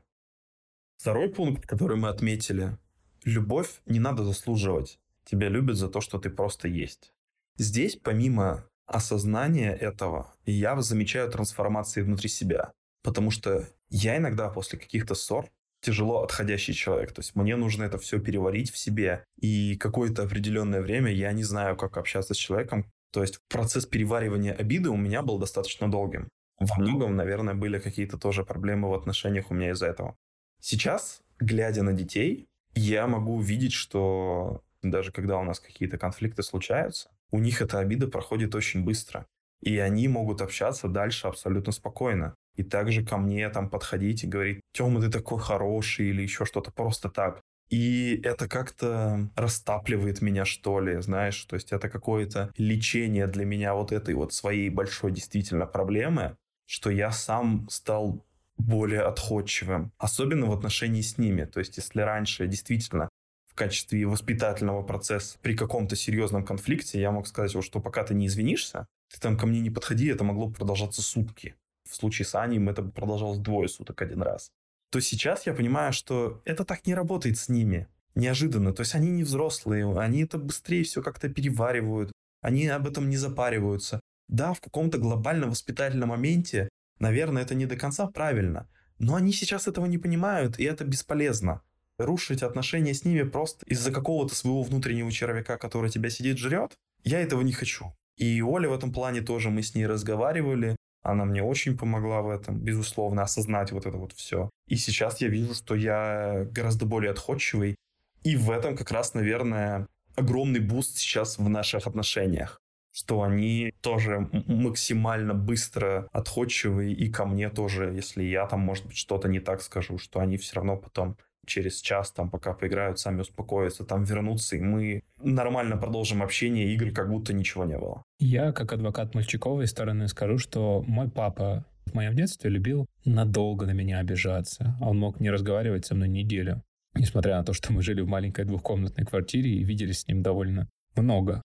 Второй 0.97 1.29
пункт, 1.29 1.65
который 1.65 1.97
мы 1.97 2.09
отметили. 2.09 2.77
Любовь 3.23 3.81
не 3.87 3.99
надо 3.99 4.23
заслуживать. 4.23 4.99
Тебя 5.25 5.49
любят 5.49 5.75
за 5.75 5.89
то, 5.89 6.01
что 6.01 6.19
ты 6.19 6.29
просто 6.29 6.67
есть. 6.67 7.11
Здесь, 7.57 7.95
помимо 7.95 8.69
осознания 8.85 9.73
этого, 9.73 10.31
я 10.45 10.79
замечаю 10.81 11.31
трансформации 11.31 12.03
внутри 12.03 12.29
себя. 12.29 12.71
Потому 13.01 13.31
что 13.31 13.67
я 13.89 14.17
иногда 14.17 14.49
после 14.49 14.77
каких-то 14.77 15.15
ссор 15.15 15.49
тяжело 15.87 16.21
отходящий 16.21 16.73
человек. 16.73 17.13
То 17.13 17.21
есть 17.21 17.33
мне 17.35 17.55
нужно 17.55 17.83
это 17.83 17.97
все 17.97 18.19
переварить 18.19 18.71
в 18.71 18.77
себе. 18.77 19.23
И 19.39 19.77
какое-то 19.77 20.23
определенное 20.23 20.81
время 20.81 21.13
я 21.13 21.31
не 21.31 21.43
знаю, 21.43 21.77
как 21.77 21.95
общаться 21.95 22.33
с 22.33 22.37
человеком, 22.37 22.85
то 23.13 23.21
есть 23.21 23.39
процесс 23.47 23.85
переваривания 23.85 24.53
обиды 24.53 24.89
у 24.89 24.97
меня 24.97 25.21
был 25.21 25.39
достаточно 25.39 25.89
долгим. 25.89 26.27
Во 26.59 26.75
многом, 26.77 27.15
наверное, 27.15 27.53
были 27.53 27.79
какие-то 27.79 28.17
тоже 28.17 28.43
проблемы 28.43 28.89
в 28.89 28.95
отношениях 28.95 29.49
у 29.49 29.53
меня 29.53 29.71
из-за 29.71 29.87
этого. 29.87 30.17
Сейчас, 30.59 31.21
глядя 31.39 31.83
на 31.83 31.93
детей, 31.93 32.47
я 32.75 33.07
могу 33.07 33.35
увидеть, 33.35 33.73
что 33.73 34.61
даже 34.81 35.13
когда 35.13 35.37
у 35.37 35.43
нас 35.43 35.61
какие-то 35.61 35.97
конфликты 35.97 36.43
случаются, 36.43 37.09
у 37.31 37.39
них 37.39 37.61
эта 37.61 37.79
обида 37.79 38.07
проходит 38.07 38.55
очень 38.55 38.83
быстро. 38.83 39.25
И 39.61 39.77
они 39.77 40.09
могут 40.09 40.41
общаться 40.41 40.89
дальше 40.89 41.27
абсолютно 41.27 41.71
спокойно. 41.71 42.35
И 42.57 42.63
также 42.63 43.05
ко 43.05 43.17
мне 43.17 43.47
там 43.49 43.69
подходить 43.69 44.23
и 44.23 44.27
говорить, 44.27 44.61
Тёма, 44.73 44.99
ты 44.99 45.09
такой 45.09 45.39
хороший 45.39 46.07
или 46.07 46.23
еще 46.23 46.43
что-то 46.45 46.71
просто 46.71 47.09
так. 47.09 47.41
И 47.69 48.19
это 48.23 48.47
как-то 48.47 49.29
растапливает 49.35 50.21
меня, 50.21 50.45
что 50.45 50.79
ли, 50.79 51.01
знаешь, 51.01 51.43
то 51.45 51.55
есть 51.55 51.71
это 51.71 51.89
какое-то 51.89 52.51
лечение 52.57 53.27
для 53.27 53.45
меня 53.45 53.73
вот 53.73 53.91
этой 53.91 54.15
вот 54.15 54.33
своей 54.33 54.69
большой 54.69 55.11
действительно 55.11 55.65
проблемы, 55.65 56.37
что 56.65 56.89
я 56.89 57.11
сам 57.11 57.67
стал 57.69 58.25
более 58.57 59.01
отходчивым, 59.01 59.91
особенно 59.97 60.47
в 60.47 60.53
отношении 60.53 61.01
с 61.01 61.17
ними. 61.17 61.45
То 61.45 61.59
есть 61.59 61.77
если 61.77 62.01
раньше 62.01 62.47
действительно 62.47 63.09
в 63.45 63.53
качестве 63.53 64.07
воспитательного 64.07 64.81
процесса 64.81 65.37
при 65.41 65.55
каком-то 65.55 65.95
серьезном 65.95 66.45
конфликте 66.45 66.99
я 66.99 67.11
мог 67.11 67.27
сказать, 67.27 67.53
вот, 67.53 67.65
что 67.65 67.79
пока 67.81 68.03
ты 68.03 68.13
не 68.13 68.27
извинишься, 68.27 68.87
ты 69.13 69.19
там 69.19 69.37
ко 69.37 69.45
мне 69.45 69.59
не 69.59 69.69
подходи, 69.69 70.07
это 70.07 70.23
могло 70.23 70.49
продолжаться 70.49 71.01
сутки. 71.01 71.55
В 71.89 71.95
случае 71.95 72.25
с 72.25 72.35
Аней 72.35 72.63
это 72.67 72.83
продолжалось 72.83 73.39
двое 73.39 73.67
суток 73.67 74.01
один 74.01 74.21
раз 74.21 74.51
то 74.89 74.99
сейчас 75.01 75.45
я 75.45 75.53
понимаю, 75.53 75.93
что 75.93 76.41
это 76.45 76.63
так 76.63 76.85
не 76.87 76.95
работает 76.95 77.37
с 77.37 77.49
ними. 77.49 77.87
Неожиданно. 78.15 78.73
То 78.73 78.81
есть 78.81 78.95
они 78.95 79.09
не 79.11 79.23
взрослые, 79.23 79.99
они 79.99 80.23
это 80.23 80.37
быстрее 80.37 80.83
все 80.83 81.03
как-то 81.03 81.29
переваривают, 81.29 82.11
они 82.41 82.67
об 82.67 82.87
этом 82.87 83.09
не 83.09 83.17
запариваются. 83.17 83.99
Да, 84.27 84.53
в 84.53 84.61
каком-то 84.61 84.97
глобальном 84.97 85.51
воспитательном 85.51 86.09
моменте, 86.09 86.69
наверное, 86.99 87.43
это 87.43 87.53
не 87.53 87.65
до 87.65 87.75
конца 87.75 88.07
правильно, 88.07 88.67
но 88.97 89.15
они 89.15 89.31
сейчас 89.33 89.67
этого 89.67 89.85
не 89.85 89.97
понимают, 89.97 90.59
и 90.59 90.63
это 90.63 90.83
бесполезно. 90.83 91.61
Рушить 91.99 92.43
отношения 92.43 92.93
с 92.93 93.05
ними 93.05 93.23
просто 93.23 93.65
из-за 93.67 93.91
какого-то 93.91 94.35
своего 94.35 94.63
внутреннего 94.63 95.11
червяка, 95.11 95.57
который 95.57 95.89
тебя 95.89 96.09
сидит 96.09 96.37
жрет, 96.37 96.73
я 97.03 97.21
этого 97.21 97.41
не 97.41 97.53
хочу. 97.53 97.93
И 98.15 98.41
Оля 98.41 98.69
в 98.69 98.73
этом 98.73 98.91
плане 98.91 99.21
тоже, 99.21 99.51
мы 99.51 99.61
с 99.61 99.75
ней 99.75 99.85
разговаривали, 99.85 100.75
она 101.07 101.25
мне 101.25 101.43
очень 101.43 101.77
помогла 101.77 102.21
в 102.21 102.29
этом, 102.29 102.59
безусловно, 102.59 103.23
осознать 103.23 103.71
вот 103.71 103.85
это 103.85 103.97
вот 103.97 104.13
все. 104.13 104.49
И 104.67 104.75
сейчас 104.75 105.21
я 105.21 105.27
вижу, 105.29 105.53
что 105.53 105.75
я 105.75 106.45
гораздо 106.51 106.85
более 106.85 107.11
отходчивый. 107.11 107.75
И 108.23 108.35
в 108.35 108.51
этом 108.51 108.75
как 108.75 108.91
раз, 108.91 109.13
наверное, 109.13 109.87
огромный 110.15 110.59
boost 110.59 110.97
сейчас 110.97 111.37
в 111.37 111.49
наших 111.49 111.87
отношениях 111.87 112.59
что 112.97 113.21
они 113.21 113.73
тоже 113.81 114.27
максимально 114.47 115.35
быстро 115.35 116.07
отходчивые, 116.11 116.95
и 116.95 117.11
ко 117.11 117.25
мне 117.25 117.51
тоже, 117.51 117.93
если 117.93 118.23
я 118.23 118.47
там, 118.47 118.61
может 118.61 118.87
быть, 118.87 118.97
что-то 118.97 119.27
не 119.27 119.39
так 119.39 119.61
скажу, 119.61 119.99
что 119.99 120.19
они 120.19 120.37
все 120.37 120.55
равно 120.55 120.77
потом 120.77 121.15
через 121.47 121.81
час, 121.81 122.11
там, 122.11 122.29
пока 122.29 122.53
поиграют, 122.53 122.99
сами 122.99 123.21
успокоятся, 123.21 123.83
там, 123.83 124.03
вернутся, 124.03 124.57
и 124.57 124.59
мы 124.59 125.03
нормально 125.21 125.77
продолжим 125.77 126.21
общение, 126.21 126.73
игры, 126.73 126.91
как 126.91 127.09
будто 127.09 127.33
ничего 127.33 127.65
не 127.65 127.77
было. 127.77 128.03
Я, 128.19 128.51
как 128.51 128.73
адвокат 128.73 129.15
мальчиковой 129.15 129.67
стороны, 129.67 130.07
скажу, 130.07 130.37
что 130.37 130.83
мой 130.87 131.09
папа 131.09 131.65
в 131.85 131.93
моем 131.93 132.15
детстве 132.15 132.49
любил 132.49 132.85
надолго 133.05 133.65
на 133.65 133.71
меня 133.71 133.99
обижаться. 133.99 134.77
Он 134.81 134.99
мог 134.99 135.19
не 135.19 135.31
разговаривать 135.31 135.85
со 135.85 135.95
мной 135.95 136.09
неделю, 136.09 136.61
несмотря 136.93 137.37
на 137.37 137.43
то, 137.43 137.53
что 137.53 137.73
мы 137.73 137.81
жили 137.81 138.01
в 138.01 138.07
маленькой 138.07 138.45
двухкомнатной 138.45 139.05
квартире 139.05 139.51
и 139.51 139.63
виделись 139.63 140.01
с 140.01 140.07
ним 140.07 140.21
довольно 140.21 140.69
много. 140.95 141.41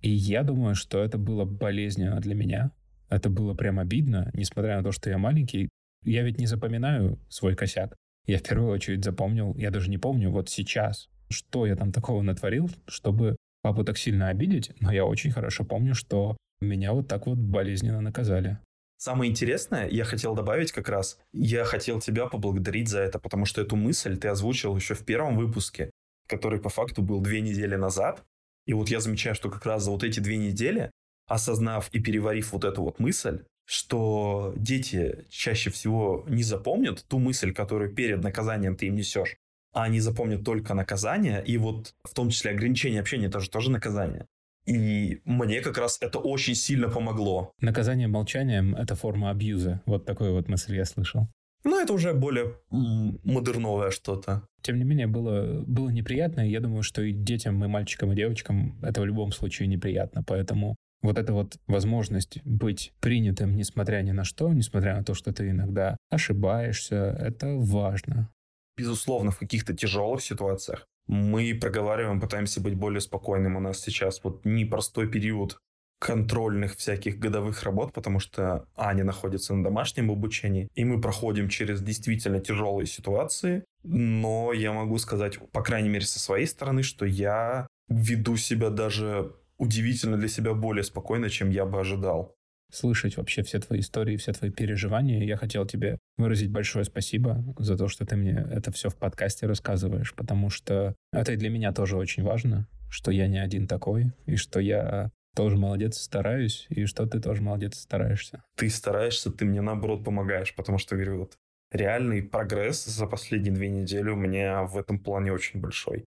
И 0.00 0.10
я 0.10 0.42
думаю, 0.42 0.74
что 0.74 1.02
это 1.02 1.18
было 1.18 1.44
болезненно 1.44 2.20
для 2.20 2.34
меня. 2.34 2.70
Это 3.08 3.30
было 3.30 3.54
прям 3.54 3.78
обидно, 3.78 4.30
несмотря 4.34 4.76
на 4.76 4.84
то, 4.84 4.92
что 4.92 5.10
я 5.10 5.18
маленький. 5.18 5.68
Я 6.04 6.22
ведь 6.22 6.38
не 6.38 6.46
запоминаю 6.46 7.18
свой 7.28 7.56
косяк. 7.56 7.96
Я 8.28 8.38
в 8.38 8.42
первую 8.42 8.70
очередь 8.70 9.02
запомнил, 9.02 9.54
я 9.56 9.70
даже 9.70 9.88
не 9.88 9.96
помню 9.96 10.30
вот 10.30 10.50
сейчас, 10.50 11.08
что 11.30 11.64
я 11.64 11.76
там 11.76 11.92
такого 11.92 12.20
натворил, 12.20 12.70
чтобы 12.86 13.36
папу 13.62 13.84
так 13.84 13.96
сильно 13.96 14.28
обидеть, 14.28 14.70
но 14.80 14.92
я 14.92 15.06
очень 15.06 15.30
хорошо 15.30 15.64
помню, 15.64 15.94
что 15.94 16.36
меня 16.60 16.92
вот 16.92 17.08
так 17.08 17.26
вот 17.26 17.38
болезненно 17.38 18.02
наказали. 18.02 18.58
Самое 18.98 19.30
интересное, 19.30 19.88
я 19.88 20.04
хотел 20.04 20.34
добавить 20.34 20.72
как 20.72 20.90
раз, 20.90 21.18
я 21.32 21.64
хотел 21.64 22.02
тебя 22.02 22.26
поблагодарить 22.26 22.90
за 22.90 23.00
это, 23.00 23.18
потому 23.18 23.46
что 23.46 23.62
эту 23.62 23.76
мысль 23.76 24.18
ты 24.18 24.28
озвучил 24.28 24.76
еще 24.76 24.94
в 24.94 25.06
первом 25.06 25.38
выпуске, 25.38 25.90
который 26.28 26.60
по 26.60 26.68
факту 26.68 27.00
был 27.00 27.22
две 27.22 27.40
недели 27.40 27.76
назад, 27.76 28.22
и 28.66 28.74
вот 28.74 28.90
я 28.90 29.00
замечаю, 29.00 29.36
что 29.36 29.48
как 29.48 29.64
раз 29.64 29.84
за 29.84 29.90
вот 29.90 30.04
эти 30.04 30.20
две 30.20 30.36
недели, 30.36 30.90
осознав 31.26 31.88
и 31.92 31.98
переварив 31.98 32.52
вот 32.52 32.64
эту 32.64 32.82
вот 32.82 32.98
мысль, 32.98 33.44
что 33.68 34.54
дети 34.56 35.26
чаще 35.28 35.68
всего 35.68 36.24
не 36.26 36.42
запомнят 36.42 37.04
ту 37.06 37.18
мысль, 37.18 37.52
которую 37.52 37.94
перед 37.94 38.22
наказанием 38.22 38.76
ты 38.76 38.86
им 38.86 38.94
несешь, 38.94 39.36
а 39.74 39.82
они 39.82 40.00
запомнят 40.00 40.42
только 40.42 40.72
наказание, 40.72 41.44
и 41.44 41.58
вот 41.58 41.94
в 42.02 42.14
том 42.14 42.30
числе 42.30 42.52
ограничение 42.52 43.00
общения, 43.00 43.26
это 43.26 43.40
же 43.40 43.50
тоже 43.50 43.70
наказание. 43.70 44.26
И 44.64 45.20
мне 45.26 45.60
как 45.60 45.76
раз 45.76 45.98
это 46.00 46.18
очень 46.18 46.54
сильно 46.54 46.88
помогло. 46.88 47.52
Наказание 47.60 48.08
молчанием— 48.08 48.74
это 48.76 48.94
форма 48.94 49.28
абьюза. 49.28 49.82
Вот 49.84 50.06
такой 50.06 50.32
вот 50.32 50.48
мысль 50.48 50.74
я 50.74 50.86
слышал. 50.86 51.28
Ну, 51.64 51.78
это 51.78 51.92
уже 51.92 52.14
более 52.14 52.54
модерновое 52.70 53.90
что-то. 53.90 54.48
Тем 54.62 54.78
не 54.78 54.84
менее, 54.84 55.08
было, 55.08 55.62
было 55.66 55.90
неприятно, 55.90 56.48
и 56.48 56.50
я 56.50 56.60
думаю, 56.60 56.82
что 56.82 57.02
и 57.02 57.12
детям, 57.12 57.62
и 57.62 57.68
мальчикам, 57.68 58.12
и 58.12 58.16
девочкам 58.16 58.78
это 58.82 59.02
в 59.02 59.04
любом 59.04 59.32
случае 59.32 59.68
неприятно. 59.68 60.22
Поэтому 60.26 60.76
вот 61.02 61.18
эта 61.18 61.32
вот 61.32 61.58
возможность 61.66 62.40
быть 62.44 62.92
принятым, 63.00 63.56
несмотря 63.56 64.02
ни 64.02 64.12
на 64.12 64.24
что, 64.24 64.52
несмотря 64.52 64.96
на 64.96 65.04
то, 65.04 65.14
что 65.14 65.32
ты 65.32 65.50
иногда 65.50 65.96
ошибаешься, 66.10 67.16
это 67.18 67.54
важно. 67.56 68.30
Безусловно, 68.76 69.30
в 69.30 69.38
каких-то 69.38 69.74
тяжелых 69.74 70.22
ситуациях 70.22 70.86
мы 71.06 71.54
проговариваем, 71.54 72.20
пытаемся 72.20 72.60
быть 72.60 72.74
более 72.74 73.00
спокойным. 73.00 73.56
У 73.56 73.60
нас 73.60 73.80
сейчас 73.80 74.22
вот 74.22 74.44
непростой 74.44 75.08
период 75.08 75.58
контрольных 75.98 76.76
всяких 76.76 77.18
годовых 77.18 77.62
работ, 77.64 77.92
потому 77.92 78.20
что 78.20 78.66
Аня 78.76 79.04
находится 79.04 79.54
на 79.54 79.64
домашнем 79.64 80.10
обучении, 80.10 80.68
и 80.74 80.84
мы 80.84 81.00
проходим 81.00 81.48
через 81.48 81.82
действительно 81.82 82.38
тяжелые 82.40 82.86
ситуации, 82.86 83.64
но 83.82 84.52
я 84.52 84.72
могу 84.72 84.98
сказать, 84.98 85.38
по 85.50 85.62
крайней 85.62 85.88
мере, 85.88 86.06
со 86.06 86.20
своей 86.20 86.46
стороны, 86.46 86.82
что 86.82 87.04
я 87.04 87.66
веду 87.88 88.36
себя 88.36 88.70
даже 88.70 89.32
удивительно 89.58 90.16
для 90.16 90.28
себя 90.28 90.54
более 90.54 90.84
спокойно, 90.84 91.28
чем 91.30 91.50
я 91.50 91.66
бы 91.66 91.80
ожидал. 91.80 92.34
Слышать 92.70 93.16
вообще 93.16 93.42
все 93.42 93.60
твои 93.60 93.80
истории, 93.80 94.16
все 94.16 94.32
твои 94.32 94.50
переживания. 94.50 95.24
Я 95.24 95.36
хотел 95.36 95.66
тебе 95.66 95.98
выразить 96.18 96.50
большое 96.50 96.84
спасибо 96.84 97.42
за 97.58 97.78
то, 97.78 97.88
что 97.88 98.04
ты 98.04 98.16
мне 98.16 98.46
это 98.50 98.70
все 98.72 98.90
в 98.90 98.96
подкасте 98.96 99.46
рассказываешь, 99.46 100.14
потому 100.14 100.50
что 100.50 100.94
это 101.12 101.32
и 101.32 101.36
для 101.36 101.48
меня 101.48 101.72
тоже 101.72 101.96
очень 101.96 102.22
важно, 102.22 102.68
что 102.90 103.10
я 103.10 103.26
не 103.26 103.38
один 103.38 103.66
такой, 103.66 104.12
и 104.26 104.36
что 104.36 104.60
я 104.60 105.10
тоже 105.34 105.56
молодец, 105.56 105.98
стараюсь, 105.98 106.66
и 106.68 106.84
что 106.84 107.06
ты 107.06 107.20
тоже 107.20 107.42
молодец, 107.42 107.78
стараешься. 107.78 108.42
Ты 108.56 108.68
стараешься, 108.68 109.30
ты 109.30 109.44
мне 109.44 109.60
наоборот 109.60 110.04
помогаешь, 110.04 110.54
потому 110.54 110.78
что, 110.78 110.96
говорю, 110.96 111.20
вот 111.20 111.38
реальный 111.70 112.22
прогресс 112.22 112.84
за 112.84 113.06
последние 113.06 113.54
две 113.54 113.68
недели 113.68 114.10
у 114.10 114.16
меня 114.16 114.64
в 114.64 114.76
этом 114.76 114.98
плане 114.98 115.32
очень 115.32 115.60
большой. 115.60 116.04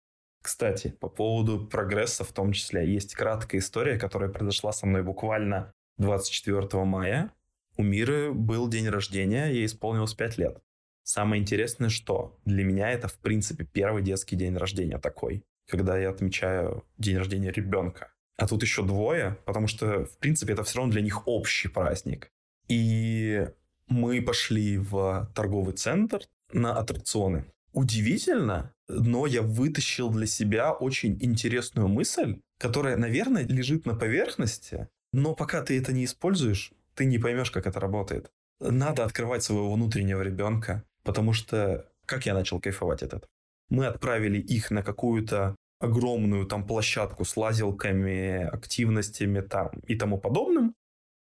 Кстати, 0.46 0.90
по 1.00 1.10
поводу 1.10 1.66
прогресса 1.66 2.24
в 2.24 2.32
том 2.32 2.52
числе, 2.52 2.88
есть 2.88 3.16
краткая 3.16 3.60
история, 3.60 3.98
которая 3.98 4.30
произошла 4.30 4.72
со 4.72 4.86
мной 4.86 5.02
буквально 5.02 5.74
24 5.98 6.84
мая. 6.84 7.32
У 7.78 7.82
Миры 7.82 8.32
был 8.32 8.68
день 8.68 8.88
рождения, 8.88 9.48
ей 9.48 9.66
исполнилось 9.66 10.14
5 10.14 10.38
лет. 10.38 10.62
Самое 11.02 11.42
интересное, 11.42 11.90
что 11.90 12.38
для 12.46 12.64
меня 12.64 12.92
это, 12.92 13.08
в 13.08 13.18
принципе, 13.18 13.66
первый 13.66 14.04
детский 14.04 14.36
день 14.36 14.56
рождения 14.56 15.00
такой, 15.00 15.44
когда 15.68 15.98
я 15.98 16.12
отмечаю 16.12 16.86
день 17.00 17.18
рождения 17.18 17.52
ребенка 17.52 18.12
а 18.38 18.48
тут 18.48 18.62
еще 18.62 18.84
двое, 18.84 19.40
потому 19.46 19.66
что, 19.66 20.06
в 20.06 20.20
принципе, 20.20 20.54
это 20.54 20.64
все 20.64 20.78
равно 20.78 20.92
для 20.92 21.02
них 21.02 21.28
общий 21.28 21.70
праздник. 21.70 22.30
И 22.68 23.48
мы 23.88 24.22
пошли 24.22 24.78
в 24.78 25.32
торговый 25.34 25.74
центр 25.74 26.20
на 26.52 26.78
аттракционы. 26.78 27.46
Удивительно, 27.76 28.74
но 28.88 29.28
я 29.28 29.42
вытащил 29.42 30.10
для 30.10 30.28
себя 30.28 30.72
очень 30.72 31.18
интересную 31.22 31.90
мысль, 31.90 32.40
которая, 32.58 32.96
наверное, 32.96 33.46
лежит 33.46 33.86
на 33.86 33.96
поверхности, 33.96 34.88
но 35.12 35.36
пока 35.36 35.62
ты 35.62 35.78
это 35.78 35.92
не 35.92 36.06
используешь, 36.06 36.72
ты 36.94 37.04
не 37.04 37.20
поймешь, 37.20 37.52
как 37.52 37.68
это 37.68 37.82
работает. 37.82 38.32
Надо 38.62 39.04
открывать 39.04 39.44
своего 39.44 39.74
внутреннего 39.74 40.22
ребенка, 40.22 40.84
потому 41.04 41.34
что 41.34 41.86
как 42.06 42.26
я 42.26 42.34
начал 42.34 42.62
кайфовать 42.62 43.04
от 43.04 43.14
этого? 43.14 43.28
Мы 43.70 43.88
отправили 43.88 44.40
их 44.40 44.72
на 44.72 44.82
какую-то 44.82 45.58
огромную 45.82 46.46
там 46.46 46.66
площадку 46.66 47.26
с 47.26 47.36
лазилками, 47.36 48.44
активностями 48.44 49.42
там 49.42 49.72
и 49.86 49.96
тому 49.96 50.18
подобным. 50.18 50.76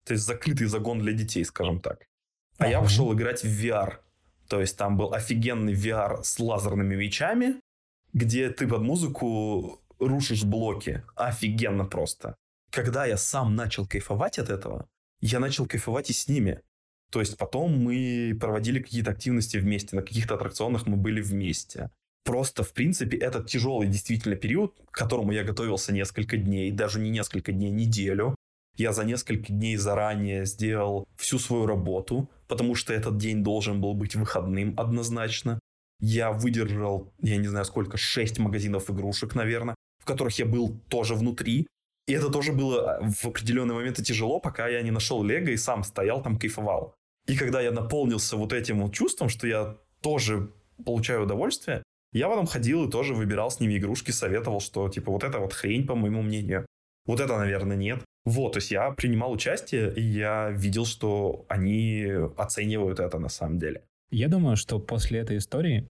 То 0.06 0.14
есть 0.14 0.26
закрытый 0.26 0.68
загон 0.68 1.00
для 1.00 1.12
детей, 1.12 1.44
скажем 1.44 1.82
так. 1.82 2.06
А 2.58 2.64
ага. 2.64 2.70
я 2.70 2.82
пошел 2.82 3.14
играть 3.14 3.44
в 3.44 3.48
VR. 3.48 3.98
То 4.48 4.62
есть 4.62 4.78
там 4.78 4.98
был 4.98 5.14
офигенный 5.14 5.74
VR 5.74 6.24
с 6.24 6.40
лазерными 6.40 6.96
мечами, 6.96 7.60
где 8.14 8.50
ты 8.50 8.68
под 8.68 8.82
музыку 8.82 9.82
рушишь 10.00 10.44
блоки. 10.44 11.04
Офигенно 11.16 11.86
просто. 11.86 12.36
Когда 12.72 13.06
я 13.06 13.18
сам 13.18 13.56
начал 13.56 13.88
кайфовать 13.88 14.40
от 14.40 14.50
этого, 14.50 14.88
я 15.22 15.40
начал 15.40 15.66
кайфовать 15.66 16.10
и 16.10 16.14
с 16.14 16.28
ними. 16.28 16.62
То 17.12 17.20
есть 17.20 17.38
потом 17.38 17.78
мы 17.78 18.38
проводили 18.40 18.82
какие-то 18.82 19.12
активности 19.12 19.58
вместе, 19.58 19.96
на 19.96 20.02
каких-то 20.02 20.36
аттракционах 20.36 20.86
мы 20.86 20.98
были 20.98 21.22
вместе. 21.22 21.90
Просто, 22.24 22.64
в 22.64 22.74
принципе, 22.74 23.18
этот 23.18 23.48
тяжелый 23.48 23.88
действительно 23.88 24.36
период, 24.36 24.76
к 24.92 24.98
которому 24.98 25.32
я 25.32 25.44
готовился 25.44 25.94
несколько 25.94 26.38
дней, 26.38 26.72
даже 26.72 27.00
не 27.00 27.12
несколько 27.12 27.52
дней, 27.52 27.70
неделю. 27.70 28.36
Я 28.76 28.92
за 28.92 29.06
несколько 29.06 29.54
дней 29.54 29.78
заранее 29.78 30.46
сделал 30.46 31.08
всю 31.16 31.40
свою 31.40 31.66
работу, 31.68 32.30
потому 32.48 32.76
что 32.76 32.94
этот 32.94 33.18
день 33.18 33.44
должен 33.44 33.82
был 33.82 33.94
быть 33.94 34.16
выходным 34.16 34.74
однозначно. 34.78 35.60
Я 36.00 36.32
выдержал, 36.32 37.14
я 37.22 37.38
не 37.38 37.48
знаю 37.48 37.66
сколько, 37.66 37.98
6 37.98 38.40
магазинов 38.40 38.90
игрушек, 38.90 39.36
наверное, 39.36 39.76
в 40.02 40.06
которых 40.06 40.38
я 40.40 40.46
был 40.46 40.80
тоже 40.90 41.16
внутри. 41.16 41.68
И 42.08 42.14
это 42.14 42.30
тоже 42.30 42.54
было 42.54 43.00
в 43.02 43.26
определенные 43.26 43.76
моменты 43.76 44.04
тяжело, 44.04 44.40
пока 44.40 44.68
я 44.68 44.82
не 44.82 44.92
нашел 44.92 45.24
Лего 45.24 45.50
и 45.50 45.58
сам 45.58 45.84
стоял 45.84 46.22
там, 46.22 46.38
кайфовал. 46.38 46.94
И 47.28 47.36
когда 47.36 47.62
я 47.62 47.72
наполнился 47.72 48.38
вот 48.38 48.54
этим 48.54 48.82
вот 48.82 48.94
чувством, 48.94 49.30
что 49.30 49.48
я 49.48 49.78
тоже 50.02 50.52
получаю 50.86 51.24
удовольствие, 51.24 51.82
я 52.14 52.30
потом 52.30 52.46
ходил 52.46 52.88
и 52.88 52.92
тоже 52.92 53.14
выбирал 53.14 53.50
с 53.50 53.60
ними 53.60 53.78
игрушки, 53.78 54.12
советовал, 54.12 54.62
что 54.62 54.88
типа 54.90 55.12
вот 55.12 55.24
это 55.24 55.40
вот 55.40 55.54
хрень, 55.54 55.88
по 55.88 55.96
моему 55.96 56.22
мнению. 56.22 56.66
Вот 57.06 57.20
это, 57.20 57.38
наверное, 57.38 57.76
нет. 57.76 58.04
Вот, 58.26 58.54
то 58.54 58.58
есть 58.58 58.72
я 58.72 58.92
принимал 58.92 59.32
участие, 59.32 59.94
и 59.94 60.02
я 60.02 60.50
видел, 60.50 60.86
что 60.86 61.46
они 61.48 62.08
оценивают 62.38 63.00
это 63.00 63.20
на 63.20 63.30
самом 63.30 63.60
деле. 63.60 63.84
Я 64.10 64.28
думаю, 64.28 64.58
что 64.58 64.80
после 64.80 65.20
этой 65.20 65.38
истории 65.38 65.88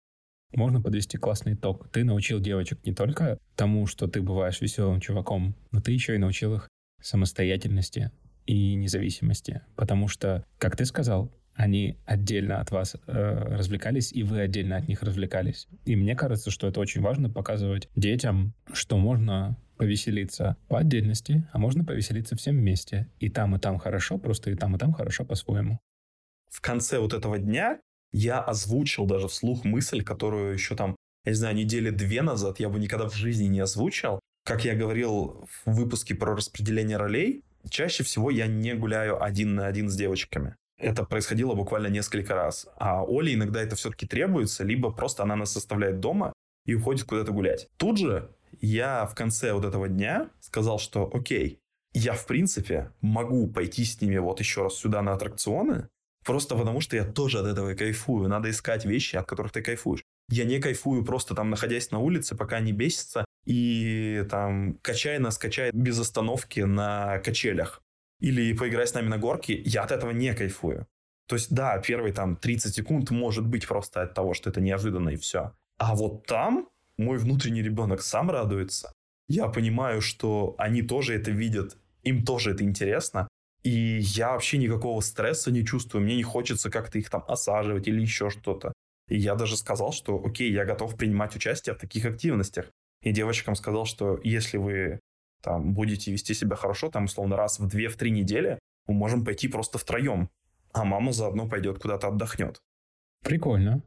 можно 0.53 0.81
подвести 0.81 1.17
классный 1.17 1.53
итог. 1.53 1.87
Ты 1.91 2.03
научил 2.03 2.39
девочек 2.39 2.79
не 2.85 2.93
только 2.93 3.37
тому, 3.55 3.87
что 3.87 4.07
ты 4.07 4.21
бываешь 4.21 4.61
веселым 4.61 4.99
чуваком, 4.99 5.55
но 5.71 5.81
ты 5.81 5.91
еще 5.91 6.15
и 6.15 6.19
научил 6.19 6.55
их 6.55 6.69
самостоятельности 7.01 8.11
и 8.45 8.75
независимости. 8.75 9.61
Потому 9.75 10.07
что, 10.07 10.45
как 10.57 10.75
ты 10.75 10.85
сказал, 10.85 11.31
они 11.55 11.97
отдельно 12.05 12.59
от 12.59 12.71
вас 12.71 12.95
э, 13.07 13.55
развлекались, 13.55 14.11
и 14.11 14.23
вы 14.23 14.41
отдельно 14.41 14.75
от 14.75 14.87
них 14.87 15.03
развлекались. 15.03 15.67
И 15.85 15.95
мне 15.95 16.15
кажется, 16.15 16.51
что 16.51 16.67
это 16.67 16.79
очень 16.79 17.01
важно 17.01 17.29
показывать 17.29 17.87
детям, 17.95 18.53
что 18.73 18.97
можно 18.97 19.57
повеселиться 19.75 20.57
по 20.67 20.79
отдельности, 20.79 21.47
а 21.51 21.57
можно 21.57 21.83
повеселиться 21.83 22.35
всем 22.35 22.57
вместе. 22.57 23.09
И 23.19 23.29
там, 23.29 23.55
и 23.55 23.59
там 23.59 23.77
хорошо, 23.77 24.17
просто 24.17 24.51
и 24.51 24.55
там, 24.55 24.75
и 24.75 24.79
там 24.79 24.93
хорошо 24.93 25.25
по-своему. 25.25 25.79
В 26.49 26.61
конце 26.61 26.99
вот 26.99 27.13
этого 27.13 27.37
дня 27.37 27.79
я 28.11 28.39
озвучил 28.39 29.05
даже 29.05 29.27
вслух 29.27 29.65
мысль, 29.65 30.03
которую 30.03 30.53
еще 30.53 30.75
там, 30.75 30.95
я 31.25 31.31
не 31.31 31.35
знаю, 31.35 31.55
недели 31.55 31.89
две 31.89 32.21
назад 32.21 32.59
я 32.59 32.69
бы 32.69 32.79
никогда 32.79 33.09
в 33.09 33.15
жизни 33.15 33.45
не 33.45 33.59
озвучил. 33.59 34.19
Как 34.45 34.63
я 34.63 34.75
говорил 34.75 35.47
в 35.65 35.73
выпуске 35.73 36.15
про 36.15 36.35
распределение 36.35 36.97
ролей, 36.97 37.43
чаще 37.69 38.03
всего 38.03 38.29
я 38.29 38.47
не 38.47 38.73
гуляю 38.73 39.21
один 39.21 39.55
на 39.55 39.67
один 39.67 39.89
с 39.89 39.95
девочками. 39.95 40.55
Это 40.77 41.03
происходило 41.03 41.55
буквально 41.55 41.87
несколько 41.87 42.35
раз. 42.35 42.67
А 42.77 43.03
Оле 43.03 43.33
иногда 43.33 43.61
это 43.61 43.75
все-таки 43.75 44.05
требуется, 44.05 44.63
либо 44.63 44.91
просто 44.91 45.23
она 45.23 45.35
нас 45.35 45.51
составляет 45.51 45.99
дома 45.99 46.33
и 46.65 46.75
уходит 46.75 47.05
куда-то 47.05 47.31
гулять. 47.31 47.67
Тут 47.77 47.97
же 47.97 48.29
я 48.65 49.05
в 49.05 49.15
конце 49.15 49.53
вот 49.53 49.65
этого 49.65 49.87
дня 49.87 50.29
сказал, 50.41 50.79
что 50.79 51.09
окей, 51.13 51.59
я 51.93 52.13
в 52.13 52.25
принципе 52.25 52.91
могу 53.01 53.47
пойти 53.47 53.85
с 53.85 54.01
ними 54.01 54.17
вот 54.17 54.39
еще 54.39 54.63
раз 54.63 54.75
сюда 54.75 55.01
на 55.01 55.13
аттракционы, 55.13 55.87
просто 56.25 56.55
потому 56.55 56.81
что 56.81 56.95
я 56.95 57.05
тоже 57.05 57.39
от 57.39 57.45
этого 57.45 57.73
кайфую. 57.75 58.27
Надо 58.27 58.49
искать 58.49 58.85
вещи, 58.85 59.15
от 59.15 59.27
которых 59.27 59.51
ты 59.51 59.61
кайфуешь. 59.61 60.03
Я 60.29 60.43
не 60.43 60.59
кайфую 60.59 61.05
просто 61.05 61.35
там 61.35 61.49
находясь 61.49 61.91
на 61.91 61.99
улице, 61.99 62.35
пока 62.35 62.57
они 62.57 62.71
бесятся 62.71 63.23
и 63.45 64.25
там 64.29 64.79
качай 64.81 65.19
нас, 65.19 65.37
качай 65.37 65.71
без 65.71 65.99
остановки 65.99 66.61
на 66.61 67.19
качелях. 67.19 67.81
Или 68.19 68.53
поиграй 68.53 68.87
с 68.87 68.93
нами 68.93 69.07
на 69.07 69.17
горке. 69.17 69.61
Я 69.65 69.83
от 69.83 69.91
этого 69.91 70.11
не 70.11 70.33
кайфую. 70.33 70.87
То 71.27 71.35
есть, 71.35 71.53
да, 71.53 71.77
первые 71.79 72.13
там 72.13 72.35
30 72.35 72.73
секунд 72.73 73.11
может 73.11 73.45
быть 73.45 73.67
просто 73.67 74.01
от 74.01 74.13
того, 74.13 74.33
что 74.33 74.49
это 74.49 74.61
неожиданно 74.61 75.09
и 75.09 75.15
все. 75.15 75.51
А 75.77 75.95
вот 75.95 76.25
там 76.25 76.67
мой 76.97 77.17
внутренний 77.17 77.61
ребенок 77.61 78.01
сам 78.01 78.29
радуется. 78.31 78.91
Я 79.27 79.47
понимаю, 79.47 80.01
что 80.01 80.55
они 80.57 80.81
тоже 80.81 81.15
это 81.15 81.31
видят, 81.31 81.77
им 82.03 82.23
тоже 82.23 82.51
это 82.51 82.63
интересно. 82.63 83.27
И 83.63 83.97
я 83.99 84.33
вообще 84.33 84.59
никакого 84.59 85.01
стресса 85.01 85.51
не 85.51 85.65
чувствую. 85.65 86.03
Мне 86.03 86.15
не 86.15 86.23
хочется 86.23 86.69
как-то 86.69 86.99
их 86.99 87.09
там 87.09 87.23
осаживать 87.27 87.87
или 87.87 87.99
еще 87.99 88.29
что-то. 88.29 88.73
И 89.09 89.17
я 89.17 89.33
даже 89.33 89.57
сказал, 89.57 89.91
что 89.91 90.21
окей, 90.23 90.51
я 90.51 90.65
готов 90.65 90.95
принимать 90.95 91.35
участие 91.35 91.73
в 91.73 91.79
таких 91.79 92.05
активностях. 92.05 92.71
И 93.01 93.11
девочкам 93.11 93.55
сказал, 93.55 93.85
что 93.85 94.19
если 94.23 94.57
вы 94.57 94.99
там 95.41 95.73
будете 95.73 96.11
вести 96.11 96.33
себя 96.35 96.55
хорошо, 96.55 96.89
там 96.89 97.05
условно 97.05 97.37
раз 97.37 97.59
в 97.59 97.67
две, 97.67 97.89
в 97.89 97.97
три 97.97 98.11
недели, 98.11 98.59
мы 98.87 98.93
можем 98.93 99.25
пойти 99.25 99.47
просто 99.47 99.79
втроем. 99.79 100.29
А 100.71 100.83
мама 100.85 101.11
заодно 101.11 101.47
пойдет 101.47 101.79
куда-то 101.79 102.07
отдохнет. 102.07 102.59
Прикольно. 103.23 103.81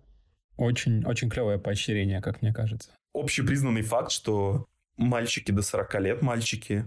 Очень, 0.59 1.05
очень 1.07 1.31
клевое 1.31 1.59
поощрение, 1.59 2.21
как 2.21 2.43
мне 2.43 2.53
кажется. 2.53 2.91
Общепризнанный 3.15 3.83
факт, 3.83 4.11
что 4.11 4.67
мальчики 4.97 5.53
до 5.53 5.63
40 5.63 6.01
лет 6.01 6.23
мальчики, 6.23 6.85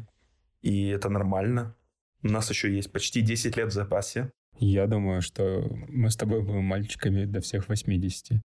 и 0.62 0.88
это 0.88 1.10
нормально. 1.10 1.76
У 2.22 2.28
нас 2.28 2.50
еще 2.50 2.74
есть 2.74 2.92
почти 2.92 3.22
10 3.22 3.58
лет 3.58 3.70
в 3.70 3.74
запасе. 3.74 4.30
Я 4.60 4.86
думаю, 4.86 5.22
что 5.22 5.68
мы 5.88 6.12
с 6.12 6.16
тобой 6.16 6.44
будем 6.44 6.64
мальчиками 6.66 7.26
до 7.26 7.42
всех 7.42 7.70
80. 7.70 8.42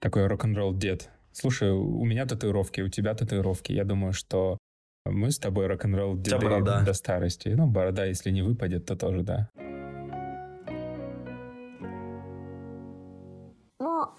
Такой 0.00 0.26
рок-н-ролл 0.26 0.76
дед. 0.76 1.08
Слушай, 1.32 1.70
у 1.70 2.04
меня 2.04 2.26
татуировки, 2.26 2.82
у 2.82 2.88
тебя 2.88 3.14
татуировки. 3.14 3.72
Я 3.72 3.84
думаю, 3.84 4.12
что 4.12 4.58
мы 5.06 5.30
с 5.30 5.38
тобой 5.38 5.68
рок-н-ролл 5.68 6.16
деды 6.16 6.60
до 6.60 6.92
старости. 6.92 7.48
Ну, 7.48 7.66
борода, 7.66 8.04
если 8.04 8.30
не 8.30 8.42
выпадет, 8.42 8.86
то 8.86 8.96
тоже 8.96 9.22
да. 9.22 9.50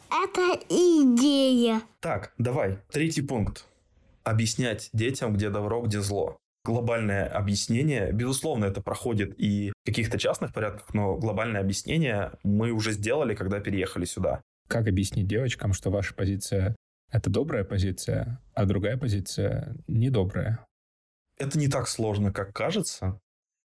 Это 0.09 0.59
идея. 0.69 1.81
Так, 1.99 2.33
давай, 2.37 2.79
третий 2.91 3.21
пункт. 3.21 3.65
Объяснять 4.23 4.89
детям, 4.93 5.33
где 5.33 5.49
добро, 5.49 5.81
где 5.81 6.01
зло. 6.01 6.37
Глобальное 6.63 7.27
объяснение, 7.27 8.11
безусловно, 8.11 8.65
это 8.65 8.81
проходит 8.81 9.35
и 9.39 9.71
в 9.71 9.85
каких-то 9.85 10.17
частных 10.17 10.51
порядках, 10.51 10.93
но 10.93 11.15
глобальное 11.15 11.61
объяснение 11.61 12.31
мы 12.43 12.71
уже 12.71 12.91
сделали, 12.91 13.35
когда 13.35 13.59
переехали 13.59 14.05
сюда. 14.05 14.41
Как 14.67 14.87
объяснить 14.87 15.27
девочкам, 15.27 15.73
что 15.73 15.91
ваша 15.91 16.15
позиция— 16.15 16.75
это 17.11 17.29
добрая 17.29 17.63
позиция, 17.63 18.41
а 18.55 18.65
другая 18.65 18.97
позиция— 18.97 19.75
недобрая? 19.87 20.65
Это 21.37 21.59
не 21.59 21.67
так 21.67 21.87
сложно, 21.87 22.33
как 22.33 22.51
кажется 22.53 23.19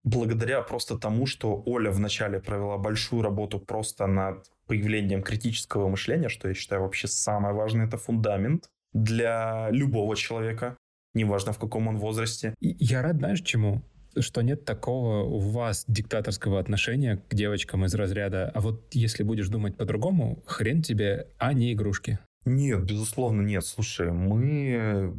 благодаря 0.04 0.62
просто 0.62 0.98
тому, 0.98 1.26
что 1.26 1.62
Оля 1.66 1.90
вначале 1.90 2.40
провела 2.40 2.78
большую 2.78 3.22
работу 3.22 3.58
просто 3.58 4.06
над 4.06 4.50
появлением 4.66 5.22
критического 5.22 5.88
мышления, 5.88 6.28
что 6.28 6.48
я 6.48 6.54
считаю 6.54 6.82
вообще 6.82 7.08
самое 7.08 7.54
важное, 7.54 7.86
это 7.86 7.96
фундамент 7.96 8.70
для 8.92 9.68
любого 9.70 10.16
человека, 10.16 10.76
неважно 11.14 11.52
в 11.52 11.58
каком 11.58 11.88
он 11.88 11.98
возрасте. 11.98 12.54
Я 12.60 13.02
рад, 13.02 13.16
знаешь, 13.16 13.40
чему? 13.42 13.82
Что 14.18 14.42
нет 14.42 14.64
такого 14.64 15.22
у 15.22 15.38
вас 15.38 15.84
диктаторского 15.86 16.58
отношения 16.58 17.22
к 17.28 17.34
девочкам 17.34 17.84
из 17.84 17.94
разряда 17.94 18.50
«а 18.54 18.60
вот 18.60 18.92
если 18.92 19.22
будешь 19.22 19.48
думать 19.48 19.76
по-другому, 19.76 20.42
хрен 20.46 20.82
тебе, 20.82 21.28
а 21.38 21.52
не 21.52 21.72
игрушки». 21.72 22.18
Нет, 22.44 22.82
безусловно, 22.84 23.42
нет. 23.42 23.64
Слушай, 23.64 24.10
мы... 24.10 25.14